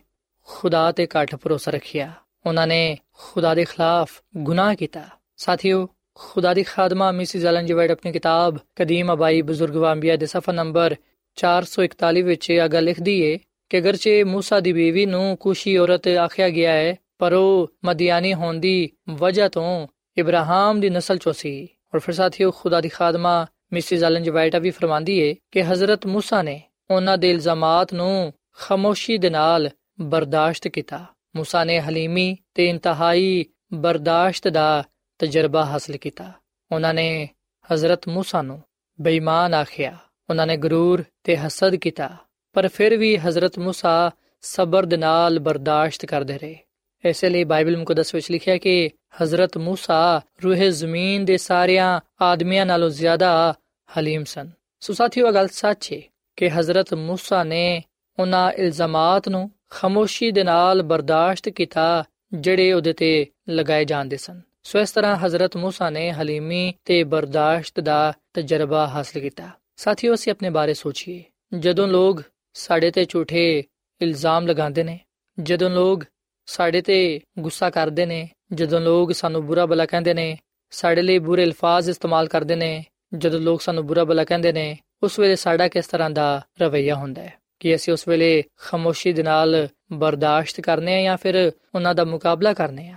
ਖੁਦਾ 0.48 0.92
ਤੇ 0.92 1.08
ਘੱਟ 1.18 1.36
ਭਰੋਸਾ 1.36 1.72
ਰੱਖਿਆ 1.72 2.12
ਉਹਨਾਂ 2.46 2.68
ਨੇ 2.68 2.98
ਖੁਦਾ 3.14 3.54
ਦੇ 3.54 3.66
ਖਿਲਾਫ 3.66 4.22
ਗੁਨਾਹ 4.38 4.76
ਕੀਤਾ 4.76 5.04
ਸਾਥੀਓ 5.38 5.88
ਖੁਦਾ 6.16 6.54
ਦੀ 6.54 6.64
ਖਾਦਮਾ 6.64 7.12
ਮਿਸਿਸ 7.12 7.46
ਐਲਨ 7.46 7.66
ਜੀ 7.66 7.74
ਵਾਈਟ 7.74 7.92
ਆਪਣੀ 7.92 8.12
ਕਿਤਾਬ 8.12 8.58
ਕਦੀਮ 8.76 9.14
ਅਬਾਈ 9.14 9.42
ਬਜ਼ੁਰਗ 9.42 9.76
ਵਾਂਬੀਆ 9.76 10.16
ਦੇ 10.16 10.26
ਸਫਾ 10.26 10.52
ਨੰਬਰ 10.52 10.96
441 11.38 12.22
ਵਿੱਚ 12.22 12.50
ਇਹ 12.50 12.68
ਗੱਲ 12.70 12.84
ਲਿਖਦੀ 12.84 13.20
ਏ 13.22 13.38
ਕਿ 13.72 13.78
ਅਗਰਚੇ 13.78 14.22
موسی 14.24 14.62
ਦੀ 14.62 14.74
ਬੀਵੀ 14.74 15.06
ਨੂੰ 15.06 15.38
ਕੁਸ਼ੀ 15.38 15.78
ਔਰਤ 15.78 16.08
ਆਖਿਆ 16.08 16.50
ਗਿਆ 16.50 16.72
ਹੈ 16.72 16.96
ਪਰ 17.20 17.34
ਉਹ 17.34 17.68
ਮਦੀਆਨੀ 17.86 18.34
ਹੋਣ 18.34 18.60
ਦੀ 18.60 18.90
ਵਜ੍ਹਾ 19.10 19.48
ਤੋਂ 19.48 19.88
ਇਬਰਾਹਿਮ 20.18 20.80
ਦੀ 20.80 20.90
ਨਸਲ 20.90 21.18
ਚੋਂ 21.18 21.34
ਸੀ 21.34 21.68
ਔਰ 21.96 22.00
ਫਿਰ 22.00 22.16
ਸਾਥੀਓ 22.16 22.52
ਖੁਦਾ 22.52 22.82
ਦੀ 22.82 22.90
ਖਾਦਮਾ 22.90 23.46
ਮਿਸਿਸ 23.74 24.04
ਐਲਨ 24.04 24.24
ਜੀ 24.24 24.30
ਵਾਈਟ 24.30 24.56
ਵੀ 24.56 24.72
ਫਰਮਾਂਦੀ 24.72 25.18
ਏ 25.20 25.36
ਕਿ 25.52 25.64
ਹਜ਼ਰਤ 25.64 26.08
موسی 26.08 26.44
ਨੇ 26.44 26.62
ਉਹਨਾਂ 26.92 27.18
ਦੇ 27.18 27.32
ਇਲਜ਼ਾਮਾਤ 27.32 27.94
ਨੂੰ 27.94 28.34
ਖਾਮੋਸ਼ੀ 28.54 29.18
ਦੇ 29.18 29.30
ਨਾਲ 29.30 29.70
ਬਰਦਾਸ਼ਤ 30.02 30.68
ਕੀਤਾ 30.68 31.06
موسی 31.38 31.66
ਨੇ 31.66 31.80
ਹਲੀਮੀ 31.80 32.38
ਤੇ 32.56 32.68
ਇੰਤਹਾਈ 32.70 33.46
ਬਰਦਾਸ਼ਤ 33.74 34.48
ਦਾ 34.48 34.84
ਤਜਰਬਾ 35.20 35.66
ਹਾਸਲ 35.66 35.98
ਕੀਤਾ 35.98 36.32
ਉਹਨਾਂ 36.72 36.94
ਨੇ 36.94 37.30
ਹਜ਼ਰਤ 37.70 38.10
موسی 38.10 38.44
ਨੂੰ 38.44 38.62
ਬੇਈਮਾਨ 39.00 39.54
ਆਖਿਆ 39.54 39.98
ਉਹਨਾਂ 40.30 40.48
ਨੇ 40.48 40.58
ਗਰੂਰ 40.58 41.04
ਤੇ 41.24 41.38
ਹਸਦ 41.38 41.76
ਕੀਤਾ 41.76 42.10
ਪਰ 42.56 42.68
ਫਿਰ 42.68 42.98
ਵੀ 42.98 43.18
ਹਜ਼ਰਤ 43.18 43.60
موسی 43.60 44.12
ਸਬਰ 44.44 44.86
ਦੇ 44.86 44.98
ਨਾਲ 44.98 45.40
ਬਰਦਾਸ਼ਤ 45.40 46.06
ਕਰਦੇ 46.06 46.38
ਰਹੇ 46.38 46.58
ਇਸੇ 47.04 47.30
ਲਈ 47.30 47.44
ਬਾਈਬਲ 47.44 47.78
ਮੁਕੱਦਸ 47.78 48.14
ਵਿੱਚ 48.16 48.32
ਲਿਖਿਆ 48.32 48.58
ਕਿ 48.58 48.90
ਹਜ਼ਰਤ 49.22 49.58
موسی 49.58 50.22
ਰੂਹ 50.44 50.70
ਜ਼ਮੀਨ 50.70 51.26
ਦੇ 51.26 51.38
ਸਾਰਿਆਂ 51.38 52.00
ਆਦਮੀਆਂ 52.22 52.66
ਨਾਲੋਂ 52.66 52.90
ਜ਼ਿਆਦਾ 52.90 53.54
ਹਲੀਮ 53.90 54.24
ਸਨ 54.24 54.50
ਸੋ 54.82 54.94
ਸਾਥੀਓ 54.94 55.32
ਗੱਲ 55.32 55.48
ਸੱਚ 55.48 55.92
ਹੈ 55.94 56.02
ਕਿ 56.38 56.50
ਹਜ਼ਰਤ 56.50 56.94
موسی 56.94 57.44
ਨੇ 57.46 57.82
ਉਹਨਾਂ 58.18 58.52
ਇਲਜ਼ਾਮਾਤ 58.52 59.30
ਨੂੰ 59.30 59.50
ਖਾਮੋਸ਼ੀ 59.70 60.32
ਦੇ 60.32 60.44
ਨਾਲ 60.44 60.82
ਬਰਦਾਸ਼ਤ 60.82 61.50
ਕੀਤਾ 61.50 62.04
ਜਿਹੜੇ 62.34 62.74
ਉਹਦੇ 62.74 62.94
ਤੇ 62.94 63.26
ਲਗਾਏ 63.50 63.86
ਜਾਂਦੇ 63.86 64.18
ਸਨ 64.18 64.42
ਸੋ 64.64 64.80
ਇਸ 64.80 64.92
ਤਰ੍ਹਾਂ 64.92 65.16
ਹਜ਼ਰਤ 65.16 65.58
موسی 65.58 65.92
ਨੇ 65.92 66.12
ਹਲੀਮੀ 66.12 66.74
ਤੇ 66.86 67.04
ਬਰਦਾਸ਼ਤ 67.04 67.80
ਦਾ 67.80 68.14
ਤਜਰਬਾ 68.34 68.88
ਹਾਸਲ 68.88 69.20
ਕੀਤਾ 69.20 69.50
ਸਾਥੀਓ, 69.83 70.15
ਅਸੀਂ 70.15 70.33
ਆਪਣੇ 70.33 70.51
ਬਾਰੇ 70.51 70.75
ਸੋਚੀਏ। 70.75 71.25
ਜਦੋਂ 71.59 71.89
ਲੋਕ 71.89 72.23
ਸਾਡੇ 72.55 72.91
ਤੇ 72.91 73.07
ਝੂਠੇ 73.09 73.65
ਇਲਜ਼ਾਮ 74.01 74.47
ਲਗਾਉਂਦੇ 74.47 74.83
ਨੇ, 74.83 75.01
ਜਦੋਂ 75.41 75.71
ਲੋਕ 75.71 76.05
ਸਾਡੇ 76.47 76.83
ਤੇ 76.83 77.21
ਗੁੱਸਾ 77.39 77.71
ਕਰਦੇ 77.71 78.07
ਨੇ, 78.07 78.31
ਜਦੋਂ 78.53 78.81
ਲੋਕ 78.81 79.13
ਸਾਨੂੰ 79.13 79.47
ਬੁਰਾ 79.47 79.67
ਭਲਾ 79.67 79.87
ਕਹਿੰਦੇ 79.87 80.15
ਨੇ, 80.15 80.39
ਸਾਡੇ 80.71 81.03
ਲਈ 81.03 81.19
ਬੁਰੇ 81.19 81.45
ਅਲਫਾਜ਼ 81.45 81.91
ਇਸਤੇਮਾਲ 81.91 82.29
ਕਰਦੇ 82.29 82.57
ਨੇ, 82.57 82.85
ਜਦੋਂ 83.15 83.41
ਲੋਕ 83.41 83.63
ਸਾਨੂੰ 83.63 83.87
ਬੁਰਾ 83.87 84.05
ਭਲਾ 84.05 84.25
ਕਹਿੰਦੇ 84.25 84.53
ਨੇ, 84.53 84.79
ਉਸ 85.03 85.19
ਵੇਲੇ 85.19 85.37
ਸਾਡਾ 85.37 85.69
ਕਿਸ 85.69 85.87
ਤਰ੍ਹਾਂ 85.87 86.11
ਦਾ 86.11 86.47
ਰਵਈਆ 86.61 86.95
ਹੁੰਦਾ 86.95 87.23
ਹੈ? 87.23 87.35
ਕਿ 87.61 87.75
ਅਸੀਂ 87.75 87.93
ਉਸ 87.93 88.09
ਵੇਲੇ 88.09 88.45
ਖਾਮੋਸ਼ੀ 88.57 89.13
ਦੇ 89.13 89.23
ਨਾਲ 89.23 89.69
ਬਰਦਾਸ਼ਤ 89.93 90.61
ਕਰਨੇ 90.61 90.95
ਆ 90.95 91.03
ਜਾਂ 91.03 91.17
ਫਿਰ 91.17 91.53
ਉਹਨਾਂ 91.75 91.95
ਦਾ 91.95 92.05
ਮੁਕਾਬਲਾ 92.05 92.53
ਕਰਨੇ 92.53 92.89
ਆ? 92.89 92.97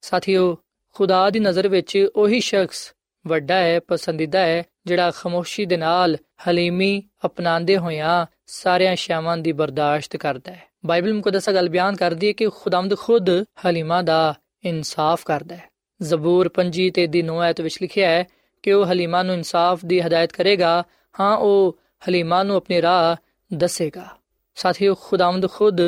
ਸਾਥੀਓ, 0.00 0.58
ਖੁਦਾ 0.94 1.30
ਦੀ 1.30 1.40
ਨਜ਼ਰ 1.40 1.68
ਵਿੱਚ 1.68 2.08
ਉਹੀ 2.16 2.40
ਸ਼ਖਸ 2.40 2.92
ਵੱਡਾ 3.26 3.54
ਹੈ, 3.54 3.80
ਪਸੰਦੀਦਾ 3.80 4.40
ਹੈ 4.40 4.64
ਜਿਹੜਾ 4.88 5.10
ਖਾਮੋਸ਼ੀ 5.10 5.66
ਦੇ 5.66 5.76
ਨਾਲ 5.76 6.16
ਹਲੀਮੀ 6.48 7.02
ਅਪਣਾਉਂਦੇ 7.24 7.76
ਹੋਇਆਂ 7.76 8.26
ਸਾਰਿਆਂ 8.46 8.96
ਸ਼ਾਮਾਂ 8.96 9.36
ਦੀ 9.36 9.52
ਬਰਦਾਸ਼ਤ 9.52 10.16
ਕਰਦਾ 10.16 10.52
ਹੈ। 10.52 10.62
ਬਾਈਬਲ 10.86 11.14
ਮੁਕੱਦਸ 11.14 11.50
ਗੱਲ 11.50 11.68
ਬਿਆਨ 11.68 11.96
ਕਰਦੀ 11.96 12.26
ਹੈ 12.26 12.32
ਕਿ 12.32 12.48
ਖੁਦਾਵੰਦ 12.48 12.98
ਖੁਦ 12.98 13.30
ਹਲੀਮਾ 13.66 14.02
ਦਾ 14.02 14.34
ਇਨਸਾਫ 14.64 15.24
ਕਰਦਾ 15.24 15.56
ਹੈ। 15.56 15.64
ਜ਼ਬੂਰ 16.02 16.48
5 16.48 16.90
ਤੇ 16.90 17.06
ਦੀ 17.06 17.22
9 17.22 17.38
ਆਇਤ 17.38 17.60
ਵਿੱਚ 17.60 17.78
ਲਿਖਿਆ 17.82 18.10
ਹੈ 18.10 18.24
ਕਿ 18.62 18.72
ਉਹ 18.72 18.86
ਹਲੀਮਾ 18.86 19.22
ਨੂੰ 19.22 19.34
ਇਨਸਾਫ 19.34 19.80
ਦੀ 19.84 20.00
ਹਦਾਇਤ 20.00 20.32
ਕਰੇਗਾ, 20.32 20.84
ਹਾਂ 21.20 21.36
ਉਹ 21.36 21.78
ਹਲੀਮਾ 22.08 22.42
ਨੂੰ 22.42 22.56
ਆਪਣੀ 22.56 22.82
ਰਾਹ 22.82 23.16
ਦੱਸੇਗਾ। 23.56 24.06
ਸਾਥੀਓ, 24.54 24.94
ਖੁਦਾਵੰਦ 24.94 25.50
ਖੁਦ 25.50 25.80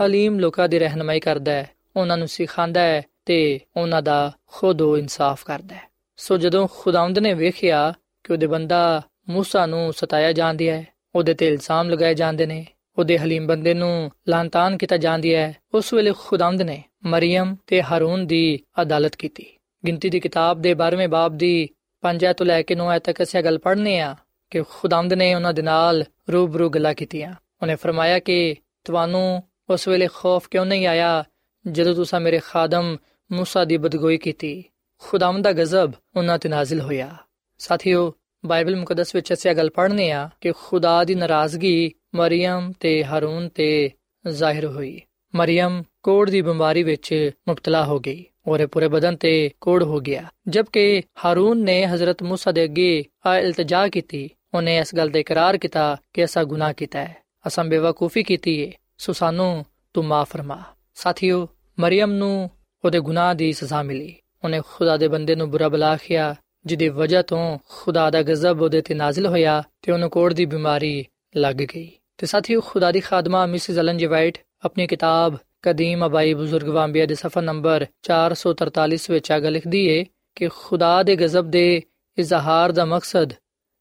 ਹਲੀਮ 0.00 0.40
ਲੋਕਾਂ 0.40 0.68
ਦੀ 0.68 0.78
ਰਹਿਨਮਾਈ 0.78 1.20
ਕਰਦਾ 1.20 1.52
ਹੈ, 1.52 1.70
ਉਹਨਾਂ 1.96 2.18
ਨੂੰ 2.18 2.28
ਸਿਖਾਉਂਦਾ 2.28 2.80
ਹੈ 2.80 3.02
ਤੇ 3.26 3.60
ਉਹਨਾਂ 3.76 4.02
ਦਾ 4.02 4.32
ਖੁਦ 4.46 4.82
ਉਹ 4.82 4.98
ਇਨਸਾਫ 4.98 5.44
ਕਰਦਾ 5.44 5.74
ਹੈ। 5.74 5.82
ਸੋ 6.16 6.36
ਜਦੋਂ 6.36 6.68
ਖੁਦਾਵੰਦ 6.70 7.18
ਨੇ 7.18 7.34
ਵੇਖਿਆ 7.34 7.94
ਕਿ 8.27 8.33
ਉਹਦੇ 8.33 8.47
ਬੰਦਾ 8.47 9.01
موسی 9.31 9.67
ਨੂੰ 9.67 9.93
ਸਤਾਇਆ 9.93 10.31
ਜਾਂਦੀ 10.31 10.69
ਹੈ 10.69 10.85
ਉਹਦੇ 11.15 11.33
ਤੇ 11.33 11.47
ਇਲਜ਼ਾਮ 11.47 11.89
ਲਗਾਏ 11.89 12.13
ਜਾਂਦੇ 12.13 12.45
ਨੇ 12.45 12.65
ਉਹਦੇ 12.97 13.17
ਹਲੀਮ 13.17 13.47
ਬੰਦੇ 13.47 13.73
ਨੂੰ 13.73 14.11
ਲਾਂਤਾਨ 14.27 14.77
ਕੀਤਾ 14.77 14.97
ਜਾਂਦੀ 14.97 15.35
ਹੈ 15.35 15.53
ਉਸ 15.73 15.93
ਵੇਲੇ 15.93 16.13
ਖੁਦਾਵੰਦ 16.17 16.61
ਨੇ 16.61 16.83
ਮਰੀਮ 17.05 17.55
ਤੇ 17.67 17.81
ਹਾਰੂਨ 17.81 18.27
ਦੀ 18.27 18.59
ਅਦਾਲਤ 18.81 19.15
ਕੀਤੀ 19.15 19.45
ਗਿਣਤੀ 19.85 20.09
ਦੀ 20.09 20.19
ਕਿਤਾਬ 20.19 20.61
ਦੇ 20.61 20.73
12ਵੇਂ 20.73 21.07
ਬਾਬ 21.07 21.37
ਦੀ 21.37 21.69
5 22.03 22.33
ਤੋਂ 22.37 22.45
ਲੈ 22.45 22.61
ਕੇ 22.61 22.75
9 22.75 22.87
ਆਇਤ 22.89 23.03
ਤੱਕ 23.03 23.21
ਅਸੀਂ 23.23 23.43
ਗੱਲ 23.43 23.57
ਪੜ੍ਹਨੇ 23.57 23.99
ਆ 23.99 24.15
ਕਿ 24.49 24.63
ਖੁਦਾਵੰਦ 24.69 25.13
ਨੇ 25.13 25.35
ਉਹਨਾਂ 25.35 25.53
ਦੇ 25.53 25.61
ਨਾਲ 25.61 26.03
ਰੂਬਰੂ 26.31 26.69
ਗੱਲਾਂ 26.69 26.93
ਕੀਤੀਆਂ 26.93 27.33
ਉਹਨੇ 27.61 27.75
ਫਰਮਾਇਆ 27.75 28.19
ਕਿ 28.19 28.55
ਤੁਹਾਨੂੰ 28.85 29.43
ਉਸ 29.69 29.87
ਵੇਲੇ 29.87 30.07
ਖੌਫ 30.13 30.47
ਕਿਉਂ 30.47 30.65
ਨਹੀਂ 30.65 30.87
ਆਇਆ 30.87 31.23
ਜਦੋਂ 31.67 31.95
ਤੁਸੀਂ 31.95 32.19
ਮੇਰੇ 32.19 32.39
ਖਾਦਮ 32.39 32.97
موسی 33.29 33.65
ਦੀ 33.65 33.77
ਬਦਗੋਈ 33.77 34.17
ਕੀਤੀ 34.17 34.63
ਖੁਦਾਵੰਦ 34.99 35.43
ਦਾ 35.43 35.51
ਗਜ਼ਬ 35.51 35.91
ਉਹਨਾਂ 36.15 36.39
ਤੇ 36.39 36.49
ਨਾਜ਼ਿਲ 36.49 36.81
ਹੋਇਆ 36.81 37.15
ਸਾਥੀਓ 37.57 38.13
ਬਾਈਬਲ 38.45 38.75
ਮੁਕੱਦਸ 38.75 39.15
ਵਿੱਚ 39.15 39.33
ਅਸੀਂ 39.33 39.55
ਗੱਲ 39.55 39.69
ਪੜ੍ਹਨੇ 39.69 40.11
ਆ 40.11 40.29
ਕਿ 40.41 40.51
ਖੁਦਾ 40.51 41.03
ਦੀ 41.03 41.15
ਨਾਰਾਜ਼ਗੀ 41.15 41.91
ਮਰੀਮ 42.15 42.71
ਤੇ 42.79 43.03
ਹਾਰੂਨ 43.03 43.49
ਤੇ 43.49 43.91
ਜ਼ਾਹਿਰ 44.29 44.65
ਹੋਈ 44.65 45.01
ਮਰੀਮ 45.35 45.83
ਕੋੜ 46.03 46.29
ਦੀ 46.29 46.41
ਬਿਮਾਰੀ 46.41 46.83
ਵਿੱਚ 46.83 47.31
ਮੁਬਤਲਾ 47.47 47.85
ਹੋ 47.85 47.99
ਗਈ 47.99 48.25
ਔਰ 48.47 48.67
ਪੂਰੇ 48.67 48.87
ਬਦਨ 48.87 49.15
ਤੇ 49.15 49.51
ਕੋੜ 49.61 49.83
ਹੋ 49.83 49.99
ਗਿਆ 49.99 50.23
ਜਦਕਿ 50.47 51.03
ਹਾਰੂਨ 51.25 51.57
ਨੇ 51.57 51.85
ਹਜ਼ਰਤ 51.85 52.23
موسی 52.23 52.53
ਦੇ 52.53 52.63
ਅੱਗੇ 52.63 53.05
ਆ 53.25 53.37
ਇਲਤਜਾ 53.37 53.87
ਕੀਤੀ 53.87 54.29
ਉਹਨੇ 54.53 54.77
ਇਸ 54.77 54.95
ਗੱਲ 54.95 55.09
ਦਾ 55.09 55.19
ਇਕਰਾਰ 55.19 55.57
ਕੀਤਾ 55.57 55.97
ਕਿ 56.13 56.25
ਅਸਾਂ 56.25 56.43
ਗੁਨਾਹ 56.43 56.73
ਕੀਤਾ 56.73 56.99
ਹੈ 56.99 57.15
ਅਸਾਂ 57.47 57.65
ਬੇਵਕੂਫੀ 57.65 58.23
ਕੀਤੀ 58.23 58.65
ਹੈ 58.65 58.71
ਸੋ 58.97 59.13
ਸਾਨੂੰ 59.13 59.65
ਤੂੰ 59.93 60.05
ਮਾਫ 60.05 60.29
ਫਰਮਾ 60.29 60.63
ਸਾਥੀਓ 60.95 61.47
ਮਰੀਮ 61.79 62.11
ਨੂੰ 62.11 62.49
ਉਹਦੇ 62.85 62.99
ਗੁਨਾਹ 62.99 63.35
ਦੀ 63.35 63.53
ਸਜ਼ਾ 63.53 63.83
ਮਿਲੀ 63.83 64.15
ਉਹਨੇ 64.43 64.61
ਖੁਦਾ 64.67 64.97
ਦੇ 64.97 65.07
ਬੰਦੇ 65.07 65.35
ਨੂੰ 65.35 65.51
ਬੁਰਾ 65.51 65.69
ਬਲਾਖਿਆ 65.69 66.35
ਜਿਹਦੀ 66.68 66.88
ਵਜ੍ਹਾ 66.88 67.22
ਤੋਂ 67.22 67.58
ਖੁਦਾ 67.68 68.10
ਦਾ 68.10 68.22
ਗਜ਼ਬ 68.22 68.62
ਉਹਦੇ 68.62 68.80
ਤੇ 68.80 68.94
ਨਾਜ਼ਿਲ 68.94 69.26
ਹੋਇਆ 69.26 69.62
ਤੇ 69.82 69.92
ਉਹਨੂੰ 69.92 70.10
ਕੋੜ 70.10 70.32
ਦੀ 70.32 70.44
ਬਿਮਾਰੀ 70.44 71.06
ਲੱਗ 71.36 71.56
ਗਈ। 71.56 71.92
ਤੇ 72.18 72.26
ਸਾਥੀਓ, 72.26 72.60
ਖੁਦਾ 72.60 72.92
ਦੀ 72.92 73.00
ਖਾਦਮਾ 73.00 73.46
ਮਿਸਿਸ 73.46 73.78
ਐਲਨ 73.78 73.96
ਜੀ 73.96 74.06
ਵਾਈਟ 74.06 74.38
ਆਪਣੀ 74.64 74.86
ਕਿਤਾਬ 74.86 75.36
ਕਦੀਮ 75.62 76.06
ਅਬਾਈ 76.06 76.34
ਬਜ਼ੁਰਗ 76.34 76.68
ਵਾਂਬੀਆ 76.68 77.06
ਦੇ 77.06 77.14
ਸਫਾ 77.14 77.40
ਨੰਬਰ 77.40 77.86
443 78.02 79.10
ਵਿੱਚ 79.10 79.32
ਆਗ 79.32 79.46
ਲਿਖਦੀ 79.46 79.86
ਏ 79.86 80.04
ਕਿ 80.34 80.48
ਖੁਦਾ 80.48 81.02
ਦੇ 81.02 81.16
ਗਜ਼ਬ 81.16 81.50
ਦੇ 81.50 81.82
ਇਜ਼ਹਾਰ 82.18 82.72
ਦਾ 82.72 82.84
ਮਕਸਦ 82.84 83.32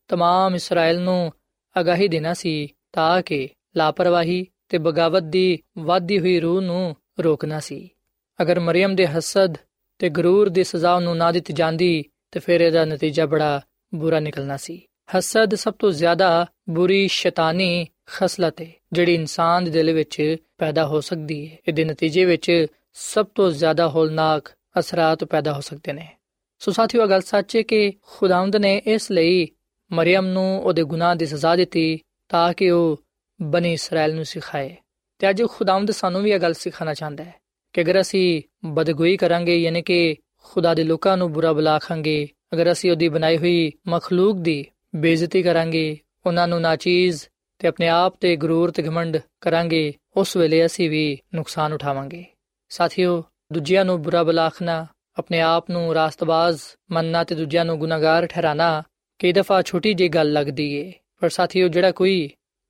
ਤਮਾਮ 0.08 0.56
ਇਸਰਾਇਲ 0.56 1.00
ਨੂੰ 1.02 1.34
ਅਗਾਹੀ 1.80 2.08
ਦੇਣਾ 2.08 2.34
ਸੀ 2.34 2.68
ਤਾਂ 2.94 3.22
ਕਿ 3.22 3.50
ਲਾਪਰਵਾਹੀ 3.76 4.48
ਤੇ 4.70 4.78
ਬਗਾਵਤ 4.78 5.24
ਦੀ 5.24 5.60
ਵਾਧੀ 5.78 6.20
ਹੋਈ 6.20 6.40
ਰੂਹ 6.40 6.62
ਨੂੰ 6.62 6.96
ਰੋਕਣਾ 7.20 7.60
ਸੀ। 7.60 7.90
ਅਗਰ 8.42 8.60
ਮਰੀਮ 8.60 8.96
ਦੇ 8.96 9.08
ਹਸਦ 9.08 9.56
ਤੇ 10.00 10.10
ਗਰੂਰ 10.10 10.50
ਦੀ 10.50 10.64
ਸਜ਼ਾ 10.64 11.00
ਨੂੰ 11.00 11.18
ਨਾ 11.18 11.32
ਦਿੱਤੀ 11.32 11.54
ਜਾਂਦੀ 11.54 12.06
ਤੇ 12.32 12.40
ਫਿਰ 12.40 12.62
ਇਹਦਾ 12.62 12.86
ਨਤੀਜਾ 12.86 13.26
ਬੜਾ 13.26 13.62
ਬੁਰਾ 13.96 14.20
ਨਿਕਲਣਾ 14.20 14.58
ਸੀ। 14.58 14.82
ਹਸਦ 15.18 15.56
ਸਭ 15.56 15.74
ਤੋਂ 15.74 15.92
ਜ਼ਿਆਦਾ 15.92 16.46
ਬੁਰੀ 16.70 17.08
ਸ਼ੈਤਾਨੀ 17.08 17.88
ਖਸਲਤ 18.06 18.62
ਹੈ 18.62 18.72
ਜਿਹੜੀ 18.94 19.14
ਇਨਸਾਨ 19.14 19.64
ਦੇ 19.64 19.72
ਦਿਲ 19.72 19.92
ਵਿੱਚ 19.94 20.36
ਪੈਦਾ 20.58 20.86
ਹੋ 20.86 21.02
ਸਕਦੀ 21.02 21.52
ਹੈ 21.52 21.58
ਇਹਦੇ 21.68 21.86
ਨਤੀਜੇ 21.86 22.26
ਵਿੱਚ 22.26 22.66
ਸਭ 22.94 23.26
ਤੋਂ 23.36 23.52
ਜ਼ਿਆਦਾ 23.52 23.88
ਹੋਲਨਾਕ 23.88 24.52
ਅਸਰਾਤ 24.80 25.24
ਪੈਦਾ 25.24 25.54
ਹੋ 25.54 25.62
ਸਕਦੇ 25.62 25.94
ਨੇ। 25.94 26.08
ਸੋ 26.60 26.72
ਸਾਥੀਓ 26.72 27.08
ਗੱਲ 27.08 27.22
ਸੱਚ 27.22 27.56
ਹੈ 27.56 27.62
ਕਿ 27.62 27.94
ਖੁਦਾਵੰਦ 28.02 28.56
ਨੇ 28.56 28.82
ਇਸ 28.86 29.12
ਲਈ 29.12 29.48
ਮਰੀਮ 29.92 30.26
ਨੂੰ 30.26 30.64
ਉਹਦੇ 30.64 30.84
ਗੁਨਾਹ 30.84 31.16
ਦੀ 31.16 31.26
ਸਜ਼ਾ 31.26 31.56
ਦਿੱਤੀ 31.56 32.00
ਤਾਂ 32.30 32.54
ਕਿ 32.54 32.70
ਉਹ 32.70 33.04
ਬਨੀ 33.42 33.74
ਇਸਰਾਇਲ 33.74 34.16
ਨੂੰ 34.16 34.26
ਸਿਖਾਏ। 34.26 34.76
ਤੇ 35.20 35.30
ਅੱਜ 35.30 35.44
ਖੁਦਾਵੰਦ 35.44 35.92
ਸਾਨੂੰ 35.92 36.22
ਵੀ 36.22 36.32
ਇਹ 36.32 36.40
ਗੱਲ 36.40 36.54
ਸਿਖਾਣਾ 36.54 36.94
ਚਾਹੁੰਦਾ 36.94 37.24
ਹੈ 37.24 37.34
ਕਿ 37.74 37.82
ਅਗਰ 37.82 38.02
ਅਸੀਂ 38.02 38.42
ਬਦਗੋਈ 38.66 39.18
ਕਰਾਂਗੇ, 39.18 39.58
ਯਾਨੀ 39.58 39.82
ਕਿ 39.82 40.16
ਖੁਦਾ 40.52 40.74
ਦੇ 40.74 40.84
ਲੋਕਾਂ 40.84 41.18
ਨੂੰ 41.18 41.34
ਬੁਰਾ 41.34 41.54
ਬਲਾਖਾਂਗੇ 41.54 42.30
ਅਗਰ 42.54 42.72
ਅਸੀਂ 42.72 42.92
ਉਹਦੀ 42.92 43.10
ਬਣਾਈ 43.10 43.38
ਹੋਈ 43.38 43.72
ਮਖਲੂਕ 43.88 44.38
ਦੀ 44.38 44.66
ਬੇਇੱਜ਼ਤੀ 44.96 45.44
ਕਰਾਂਗੇ, 45.44 46.00
ਉਹਨਾਂ 46.26 46.48
ਨੂੰ 46.48 46.62
ਨਾਚੀਜ਼ 46.62 47.26
ਤੇ 47.60 47.68
ਆਪਣੇ 47.68 47.88
ਆਪ 47.88 48.16
ਤੇ 48.20 48.36
ਗਰੂਰ 48.36 48.72
ਤੇ 48.72 48.84
ਘਮੰਡ 48.84 49.18
ਕਰਾਂਗੇ, 49.42 49.94
ਉਸ 50.18 50.38
ਵੇਲੇ 50.38 50.66
ਅਸੀਂ 50.66 50.90
ਵੀ 50.90 51.18
ਨੁਕਸਾਨ 51.36 51.74
ਉਠਾਵਾਂਗੇ। 51.74 52.26
ਸਾਥੀਓ, 52.70 53.24
ਦੂਜਿਆਂ 53.54 53.86
ਨੂੰ 53.86 54.02
ਬੁਰਾ 54.02 54.24
ਬਲਾਖਣਾ 54.24 54.88
ਆਪਣੇ 55.18 55.42
ਆਪ 55.42 55.70
ਨੂੰ 55.70 55.94
ਰਾਸਤਬਾਜ਼ 55.94 56.60
ਮੰਨਣਾ 56.92 57.24
ਤੇ 57.24 57.36
ਦੂਜਿਆਂ 57.36 57.66
ਨੂੰ 57.66 57.80
ਗੁਨਾਹਗਾਰ 57.80 58.26
ਠਹਿਰਾਣਾ 58.26 58.84
ਕਈ 59.20 59.34
ਦਫਾ 59.34 59.62
ਛੋਟੀ 59.62 59.94
ਜਿਹੀ 59.94 60.10
ਗੱਲ 60.10 60.32
ਲੱਗਦੀ 60.32 60.74
ਏ। 60.74 60.94
ਪਰ 61.22 61.30
ਸਾਥੀਓ, 61.30 61.68
ਜਿਹੜਾ 61.68 61.92
ਕੋਈ 61.92 62.30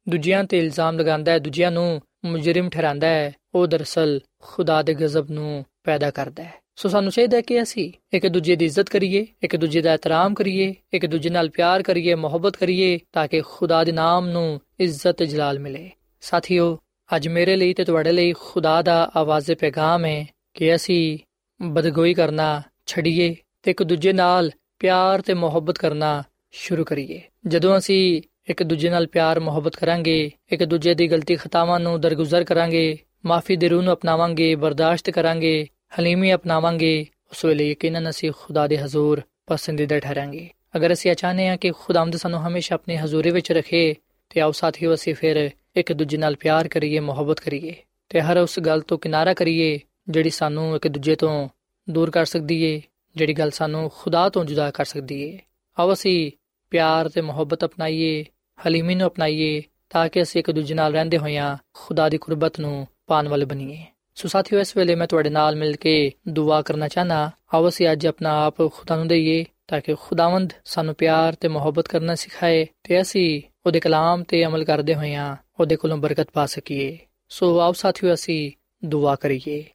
ਦੂਜਿਆਂ 0.10 0.44
ਤੇ 0.44 0.60
ਇਲਜ਼ਾਮ 0.60 1.00
ਲਗਾਉਂਦਾ 1.00 1.32
ਹੈ, 1.32 1.40
ਦੂਜਿਆਂ 1.40 1.72
ਨੂੰ 1.72 2.02
ਮੁਜਰਮ 2.26 2.70
ਠਹਿਰਾਉਂਦਾ 2.70 3.08
ਹੈ, 3.08 3.34
ਉਹ 3.56 3.68
ਦਰਸਲ 3.68 4.20
ਖੁਦਾ 4.42 4.82
ਦੇ 4.82 4.94
ਗਜ਼ਬ 4.94 5.32
ਨੂੰ 5.32 5.66
ਪੈਦਾ 5.84 6.12
ਕਰਦਾ 6.12 6.44
ਹੈ। 6.44 6.67
ਸੋ 6.78 6.90
ਸਾਨੂੰ 6.90 7.12
ਚਾਹੀਦਾ 7.12 7.38
ਹੈ 7.38 7.42
ਕਿ 7.42 7.62
ਅਸੀਂ 7.62 7.92
ਇੱਕ 8.14 8.28
ਦੂਜੇ 8.28 8.56
ਦੀ 8.56 8.66
ਇੱਜ਼ਤ 8.66 8.90
ਕਰੀਏ, 8.90 9.28
ਇੱਕ 9.44 9.56
ਦੂਜੇ 9.56 9.82
ਦਾ 9.82 9.94
ਇਤਰਾਮ 9.94 10.34
ਕਰੀਏ, 10.34 10.76
ਇੱਕ 10.94 11.06
ਦੂਜੇ 11.06 11.30
ਨਾਲ 11.30 11.50
ਪਿਆਰ 11.50 11.84
ਕਰੀਏ, 11.84 12.16
ਮੁਹੱਬਤ 12.16 12.58
ਕਰੀਏ 12.58 13.00
ਤਾਂ 13.14 13.28
ਕਿ 13.28 13.42
ਖੁਦਾ 13.42 13.84
ਦੇ 13.84 13.92
ਨਾਮ 13.92 14.28
ਨੂੰ 14.30 14.62
ਇੱਜ਼ਤ 14.80 15.24
ਜਲਾਲ 15.24 15.60
ਮਿਲੇ। 15.60 15.90
ਸਾਥੀਓ, 16.22 16.78
ਅੱਜ 17.16 17.28
ਮੇਰੇ 17.28 17.56
ਲਈ 17.56 17.74
ਤੇ 17.74 17.84
ਤੁਹਾਡੇ 17.84 18.12
ਲਈ 18.12 18.34
ਖੁਦਾ 18.34 18.82
ਦਾ 18.82 19.12
ਆਵਾਜ਼ੇ 19.16 19.56
ਪੈਗਾਮ 19.56 20.06
ਹੈ 20.06 20.26
ਕਿ 20.54 20.76
ਅਸੀਂ 20.76 21.18
ਬਦਗੋਈ 21.62 22.14
ਕਰਨਾ 22.14 22.62
ਛੱਡੀਏ 22.86 23.36
ਤੇ 23.64 23.72
ਇੱਕ 23.72 23.84
ਦੂਜੇ 23.84 24.14
ਨਾਲ 24.14 24.52
ਪਿਆਰ 24.80 25.22
ਤੇ 25.22 25.34
ਮੁਹੱਬਤ 25.34 25.78
ਕਰਨਾ 25.78 26.24
ਸ਼ੁਰੂ 26.52 26.84
ਕਰੀਏ। 26.84 27.22
ਜਦੋਂ 27.48 27.78
ਅਸੀਂ 27.78 28.22
ਇੱਕ 28.50 28.64
ਦੂਜੇ 28.64 28.90
ਨਾਲ 28.90 29.08
ਪਿਆਰ, 29.08 29.40
ਮੁਹੱਬਤ 29.40 29.76
ਕਰਾਂਗੇ, 29.76 30.32
ਇੱਕ 30.52 30.64
ਦੂਜੇ 30.64 30.94
ਦੀ 30.94 31.08
ਗਲਤੀ 31.08 31.36
ਖਤਾਵਾਂ 31.36 31.80
ਨੂੰ 31.80 32.02
ਦਰਗੁਜ਼ਰ 32.02 32.44
ਕਰਾਂਗੇ, 32.44 32.98
ਮਾਫੀ 33.26 33.56
ਦੇ 33.56 33.70
ਰੂਹ 33.70 33.82
ਨੂੰ 33.84 33.94
ਅਪਣਾਵਾਂਗੇ, 33.94 34.56
ਬਰਦਾਸ਼ਤ 34.56 35.10
ਕਰਾਂਗੇ 35.10 35.68
ਹਲੀਮੀ 36.00 36.34
ਅਪਣਾਵਾਂਗੇ, 36.34 37.06
ਉਸ 37.32 37.46
ਵੇਲੇ 37.46 37.72
ਯਕੀਨਨ 37.72 38.10
ਅਸੀਂ 38.10 38.32
ਖੁਦਾ 38.38 38.68
ਦੇ 38.68 38.78
ਹਜ਼ੂਰ 38.78 39.22
ਪਸੰਦੀਦਾ 39.46 40.00
ਠਹਿਰਾਂਗੇ। 40.00 40.50
ਅਗਰ 40.76 40.94
ਅਸੀਂ 40.94 41.16
ਚਾਹਨੇ 41.16 41.48
ਹਾਂ 41.48 41.58
ਕਿ 41.58 41.72
ਖੁਦਾਵੰਦ 41.72 42.16
ਸਾਨੂੰ 42.16 42.48
ਹਮੇਸ਼ਾ 42.48 42.76
ਆਪਣੇ 42.76 42.98
ਹਜ਼ੂਰੀ 42.98 43.32
ਵਿੱਚ 43.32 43.52
ਰੱਖੇ, 43.52 43.96
ਤੇ 44.30 44.42
ਆਓ 44.42 44.52
ਸਾਥੀਓ 44.52 44.94
ਅਸੀਂ 44.94 45.16
ਫਿਰ 45.16 45.50
ਇੱਕ 45.76 45.94
ਦੂਜੇ 45.94 46.18
ਨਾਲ 46.18 46.36
ਪਿਆਰ 46.36 46.68
ਕਰੀਏ, 46.68 47.00
ਮੁਹੱਬਤ 47.00 47.40
ਕਰੀਏ, 47.40 47.76
ਤੇ 48.10 48.22
ਹਰ 48.22 48.38
ਉਸ 48.38 48.60
ਗੱਲ 48.60 48.82
ਤੋਂ 48.82 48.98
ਕਿਨਾਰਾ 48.98 49.34
ਕਰੀਏ, 49.34 49.80
ਜਿਹੜੀ 50.10 50.30
ਸਾਨੂੰ 50.30 50.76
ਇੱਕ 50.76 50.88
ਦੂਜੇ 50.88 51.16
ਤੋਂ 51.16 51.50
ਦੂਰ 51.90 52.12
ਕਰ 52.12 52.26
ਸਕਦੀ 52.26 52.64
ਏ, 52.64 52.82
ਜਿਹੜੀ 53.16 53.34
ਗੱਲ 53.34 53.52
ਸਾਨੂੰ 53.52 53.92
ਖੁਦਾ 53.96 54.30
ਤੋਂ 54.30 54.46
ਜੁਦਾ 54.46 54.72
ਕਰ 54.72 54.86
ਸਕਦੀ 54.86 55.24
ਏ। 55.24 55.40
ਆਓ 55.80 55.94
ਅਸੀਂ 55.94 56.32
ਪਿਆਰ 56.70 57.10
ਤੇ 57.10 57.22
ਮੁਹੱਬਤ 57.22 57.66
ਅਪਣਾਈਏ, 57.66 58.26
ਹਲੀਮੀ 58.68 58.96
ਨੂੰ 58.96 59.08
ਅਪਣਾਈਏ, 59.08 59.64
ਤਾਂ 59.90 60.10
ਕਿ 60.10 60.22
ਅਸੀਂ 60.22 60.40
ਇੱਕ 60.40 60.52
ਦੂਜੇ 60.52 60.74
ਨਾਲ 60.74 60.94
ਰਹਿੰਦੇ 60.94 61.18
ਹੋਈਆਂ 61.18 61.58
ਖੁਦਾ 61.74 62.10
ਦੀ 62.10 62.18
ਕੁਰਬਤ 62.18 62.60
ਨੂੰ 62.60 62.88
ਪਾਣ 63.08 63.28
ਵਾਲੇ 63.28 63.46
ਬਣੀਏ। 63.46 63.86
ਸੋ 64.18 64.28
ਸਾਥੀਓ, 64.28 64.60
ਇਸ 64.60 64.78
ਵੇਲੇ 64.78 64.96
ਮੈਂ 64.96 65.08
ਤੁਹਾਡੇ 65.08 65.30
ਨਾਲ 65.30 65.56
ਮਿਲ 65.56 65.76
ਕੇ 65.76 66.12
ਦੁਆ 66.28 66.62
ਕਰਨਾ 66.62 66.88
ਚਾਹਨਾ 66.88 67.32
ਆਓ 67.54 67.68
ਅਸੀਂ 67.70 67.92
ਅੱਜ 67.92 68.08
ਆਪਣਾ 68.08 68.46
ਆਪ 68.46 68.58
ਖੁਦਾ 68.58 68.96
ਨੂੰ 68.96 69.08
ਦਈਏ 69.08 69.46
ਤਾਂ 69.68 69.82
ਕਿ 69.82 69.96
ਖੁਦਾਵੰਦ 70.02 70.54
ਸਾਨੂੰ 70.66 70.96
ਪਿਆਰ 70.96 71.36
ਤੇ 71.36 71.48
ਮੁਹੱਬਤ 71.48 71.88
ਕਰਨਾ 71.88 72.16
ਸਿਖਾਏ 72.16 72.68
ਤੇ 72.84 73.02
ਅਸੀਂ 73.02 73.42
ਉਹਦੇ 73.66 73.80
ਕਲਾਮ 73.80 74.24
ਤੇ 74.24 74.46
ਅਮਲ 74.46 74.64
ਕਰਦੇ 74.64 74.96
ਹੋਈਆਂ 74.96 75.36
ਉਹਦੇ 75.60 75.76
ਕੋਲੋਂ 75.76 75.98
ਬਰਕਤ 75.98 76.28
ਪਾ 76.34 76.46
ਸਕੀਏ। 76.46 76.98
ਸੋ 77.30 77.60
ਆਓ 77.60 77.72
ਸਾਥੀਓ, 77.72 78.14
ਅਸੀਂ 78.14 78.52
ਦੁਆ 78.86 79.16
ਕਰੀਏ। 79.16 79.66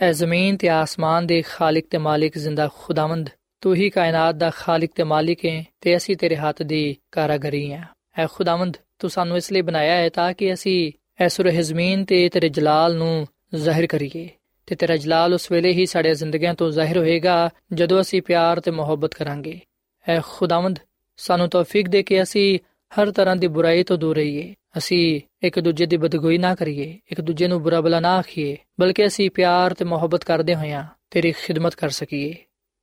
ਐ 0.00 0.12
ਜ਼ਮੀਨ 0.12 0.56
ਤੇ 0.56 0.68
ਆਸਮਾਨ 0.68 1.26
ਦੇ 1.26 1.42
ਖਾਲਕ 1.42 1.84
ਤੇ 1.90 1.98
ਮਾਲਿਕ 1.98 2.38
ਜ਼ਿੰਦਾ 2.38 2.68
ਖੁਦਾਵੰਦ, 2.74 3.30
ਤੂੰ 3.60 3.74
ਹੀ 3.74 3.90
ਕਾਇਨਾਤ 3.90 4.34
ਦਾ 4.34 4.50
ਖਾਲਕ 4.50 4.90
ਤੇ 4.94 5.02
ਮਾਲਿਕ 5.02 5.44
ਹੈ 5.46 5.64
ਤੇ 5.80 5.96
ਅਸੀਂ 5.96 6.16
ਤੇਰੇ 6.16 6.36
ਹੱਥ 6.36 6.62
ਦੀ 6.62 6.96
ਕਾਰਾਗਰੀ 7.12 7.72
ਹਾਂ। 7.72 7.84
ਐ 8.18 8.26
ਖੁਦਾਵੰਦ, 8.32 8.76
ਤੂੰ 8.98 9.10
ਸਾਨੂੰ 9.10 9.36
ਇਸ 9.36 9.52
ਲਈ 9.52 9.62
ਬਣਾਇਆ 9.62 9.96
ਹੈ 9.96 10.08
ਤਾਂ 10.08 10.32
ਕਿ 10.32 10.52
ਅਸੀਂ 10.52 10.92
ਐਸੁਰ 11.20 11.50
ਜ਼ਮੀਨ 11.50 12.04
ਤੇ 12.04 12.28
ਤੇਰੇ 12.28 12.48
ਜਲਾਲ 12.48 12.96
ਨੂੰ 12.96 13.28
ਜ਼ਾਹਿਰ 13.54 13.86
ਕਰੀਏ 13.86 14.28
ਤੇ 14.66 14.74
ਤੇਰਾ 14.74 14.96
ਜਲਾਲ 14.96 15.34
ਉਸ 15.34 15.52
ਵੇਲੇ 15.52 15.72
ਹੀ 15.72 15.86
ਸਾਡੇ 15.86 16.14
ਜ਼ਿੰਦਗੀਆਂ 16.14 16.54
ਤੋਂ 16.54 16.70
ਜ਼ਾਹਿਰ 16.70 16.98
ਹੋਏਗਾ 16.98 17.50
ਜਦੋਂ 17.72 18.00
ਅਸੀਂ 18.00 18.22
ਪਿਆਰ 18.22 18.60
ਤੇ 18.60 18.70
ਮੁਹੱਬਤ 18.70 19.14
ਕਰਾਂਗੇ। 19.14 19.60
ਐ 20.08 20.20
ਖੁਦਾਵੰਦ, 20.26 20.78
ਸਾਨੂੰ 21.16 21.48
ਤੌਫੀਕ 21.48 21.88
ਦੇ 21.88 22.02
ਕੇ 22.02 22.22
ਅਸੀਂ 22.22 22.58
ਹਰ 22.92 23.10
ਤਰ੍ਹਾਂ 23.10 23.36
ਦੀ 23.36 23.46
ਬੁਰਾਈ 23.46 23.82
ਤੋਂ 23.82 23.98
ਦੂਰ 23.98 24.16
ਰਹੀਏ। 24.16 24.54
ਅਸੀਂ 24.78 25.20
ਇੱਕ 25.42 25.60
ਦੂਜੇ 25.60 25.86
ਦੀ 25.86 25.96
ਬਦਗੋਈ 25.96 26.38
ਨਾ 26.38 26.54
ਕਰੀਏ, 26.54 26.98
ਇੱਕ 27.10 27.20
ਦੂਜੇ 27.20 27.48
ਨੂੰ 27.48 27.62
ਬੁਰਾ 27.62 27.80
ਬਲਾ 27.80 28.00
ਨਾ 28.00 28.16
ਆਖੀਏ, 28.16 28.56
ਬਲਕਿ 28.80 29.06
ਅਸੀਂ 29.06 29.30
ਪਿਆਰ 29.30 29.74
ਤੇ 29.74 29.84
ਮੁਹੱਬਤ 29.84 30.24
ਕਰਦੇ 30.24 30.54
ਹੋਈਆਂ 30.54 30.84
ਤੇਰੀ 31.10 31.32
ਖਿਦਮਤ 31.32 31.74
ਕਰ 31.74 31.88
ਸਕੀਏ। 31.88 32.34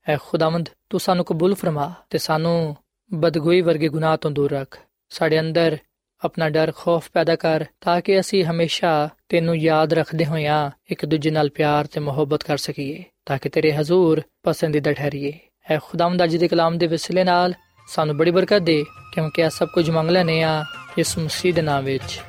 ਐ 0.10 0.17
ਖੁਦਾਵੰਦ, 0.21 0.69
ਤੂੰ 0.89 0.99
ਸਾਨੂੰ 0.99 1.25
ਕਬੂਲ 1.25 1.56
ਫਰਮਾ 1.56 1.93
ਤੇ 2.10 2.17
ਸਾਨੂੰ 2.17 2.75
ਬਦਗੋਈ 3.13 3.62
ਵਰਗੇ 3.62 3.89
ਗੁਨਾਹ 3.89 4.17
ਤੋਂ 4.17 4.32
ਦੂਰ 4.32 4.51
ਰੱਖ। 4.51 4.80
ਸਾਡੇ 5.10 5.39
ਅੰਦਰ 5.39 5.77
ਆਪਣਾ 6.25 6.49
ਡਰ 6.49 6.71
ਖੌਫ 6.77 7.10
ਪੈਦਾ 7.13 7.36
ਕਰ 7.36 7.65
ਤਾਂ 7.82 8.01
ਕਿ 8.01 8.19
ਅਸੀਂ 8.19 8.43
ਹਮੇਸ਼ਾ 8.43 9.10
ਤੈਨੂੰ 9.30 9.58
ਯਾਦ 9.58 9.93
ਰੱਖਦੇ 9.93 10.25
ਹੋਈਆਂ 10.25 10.71
ਇੱਕ 10.91 11.06
ਦੂਜੇ 11.06 11.32
ਨਾਲ 11.32 11.49
ਪਿਆਰ 11.49 11.88
ਤੇ 11.88 11.99
ਮੁਹੱਬਤ 11.99 12.43
ਕਰ 12.43 12.58
ਸਕੀਏ, 12.58 13.03
ਤਾਂ 13.25 13.38
ਕਿ 13.38 13.49
ਤੇਰੇ 13.49 13.73
ਹਜ਼ੂਰ 13.73 14.21
ਪਸੰਦੀਦਾ 14.43 14.93
ਠਹਿਰੀਏ। 14.93 15.34
ਐ 15.71 15.77
ਖੁਦਾਵੰਦ 15.84 16.23
ਅੱਜ 16.23 16.36
ਦੇ 16.36 16.47
ਕਲਾਮ 16.47 16.77
ਦੇ 16.77 16.88
ਵਸਿਲੇ 16.88 17.23
ਨਾਲ 17.23 17.53
ਸਾਨੂੰ 17.88 18.17
ਬੜੀ 18.17 18.32
ਬਰਕਤ 18.32 18.60
ਦੇ, 18.60 18.84
ਕਿਉਂਕਿ 19.13 19.45
ਆ 19.45 19.49
ਸਭ 19.49 19.67
ਕੁਝ 19.67 19.89
ਮੰਗ 19.89 20.10
ਲੈਨੇ 20.10 20.43
ਆ 20.43 20.63
ਇਸ 20.97 21.17
ਮਸੀਹ 21.17 21.53
ਦੇ 21.53 21.62
ਨਾਮ 21.62 21.84
ਵਿੱਚ। 21.84 22.21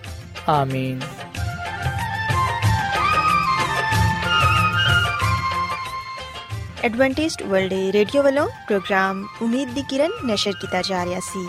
ਆਮੀਨ। 0.48 1.00
ਐਡਵੈਂਟਿਸਟ 6.84 7.42
ਵਰਲਡ 7.42 7.72
ਰੇਡੀਓ 7.72 8.22
ਵੱਲੋਂ 8.22 8.48
ਪ੍ਰੋਗਰਾਮ 8.48 9.26
ਉਮੀਦ 9.42 9.68
ਦੀ 9.68 9.82
ਕਿਰਨ 9.82 10.10
ਨਿਸ਼ਰ 10.24 10.52
ਕੀਤਾ 10.52 10.82
ਜਾ 10.82 11.04
ਰਿਹਾ 11.04 11.20
ਸੀ। 11.20 11.48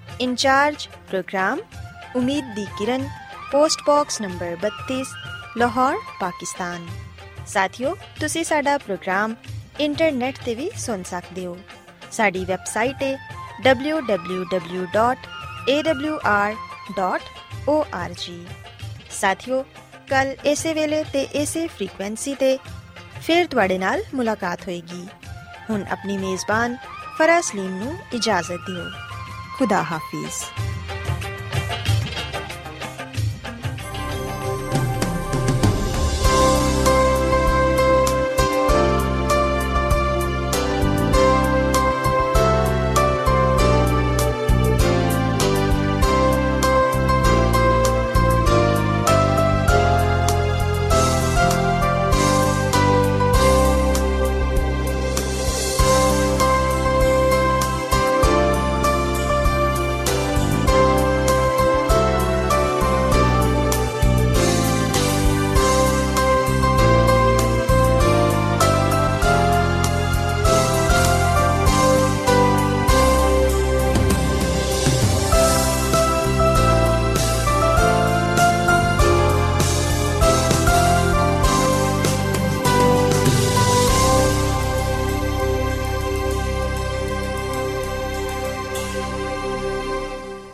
ਇੰਚਾਰਜ 0.21 0.87
ਪ੍ਰੋਗਰਾਮ 1.09 1.59
ਉਮੀਦ 2.15 2.53
ਦੀ 2.55 2.65
ਕਿਰਨ 2.77 3.07
post 3.51 3.81
box 3.85 4.19
number 4.21 4.51
32 4.61 5.09
Lahore 5.55 5.95
Pakistan 6.19 6.85
ساتھیو 7.45 7.89
تسی 8.19 8.43
ساڈا 8.43 8.75
پروگرام 8.85 9.33
انٹرنیٹ 9.79 10.35
تے 10.45 10.51
وی 10.55 10.67
سن 10.77 11.01
سکدے 11.05 11.45
ہو 11.45 11.55
ساڈی 12.11 12.43
ویب 12.47 12.63
سائٹ 12.67 12.97
ہے 13.03 13.13
www.awr.org 13.65 14.65
ساتھیو 19.19 19.57
ਕੱਲ 20.09 20.27
ਇਸੇ 20.43 20.71
ਵੇਲੇ 20.73 21.03
ਤੇ 21.11 21.21
ਇਸੇ 21.33 21.61
ਫ੍ਰੀਕੁਐਂਸੀ 21.67 22.33
ਤੇ 22.35 22.57
ਫਿਰ 23.21 23.45
ਤੁਹਾਡੇ 23.47 23.77
ਨਾਲ 23.77 24.01
ਮੁਲਾਕਾਤ 24.13 24.59
ਹੋਏਗੀ 24.67 25.05
ਹੁਣ 25.69 25.83
ਆਪਣੀ 25.91 26.17
ਮੇਜ਼ਬਾਨ 26.17 26.75
ਫਰਾਜ਼ 27.17 27.45
ਸਲੀਮ 27.45 27.71
ਨੂੰ 27.75 27.93
ਇਜਾਜ਼ਤ 28.13 28.59
ਦਿਓ 28.67 29.10
ਖੁਦਾ 29.57 29.81
ਹਾਫਿਜ਼ 29.83 30.43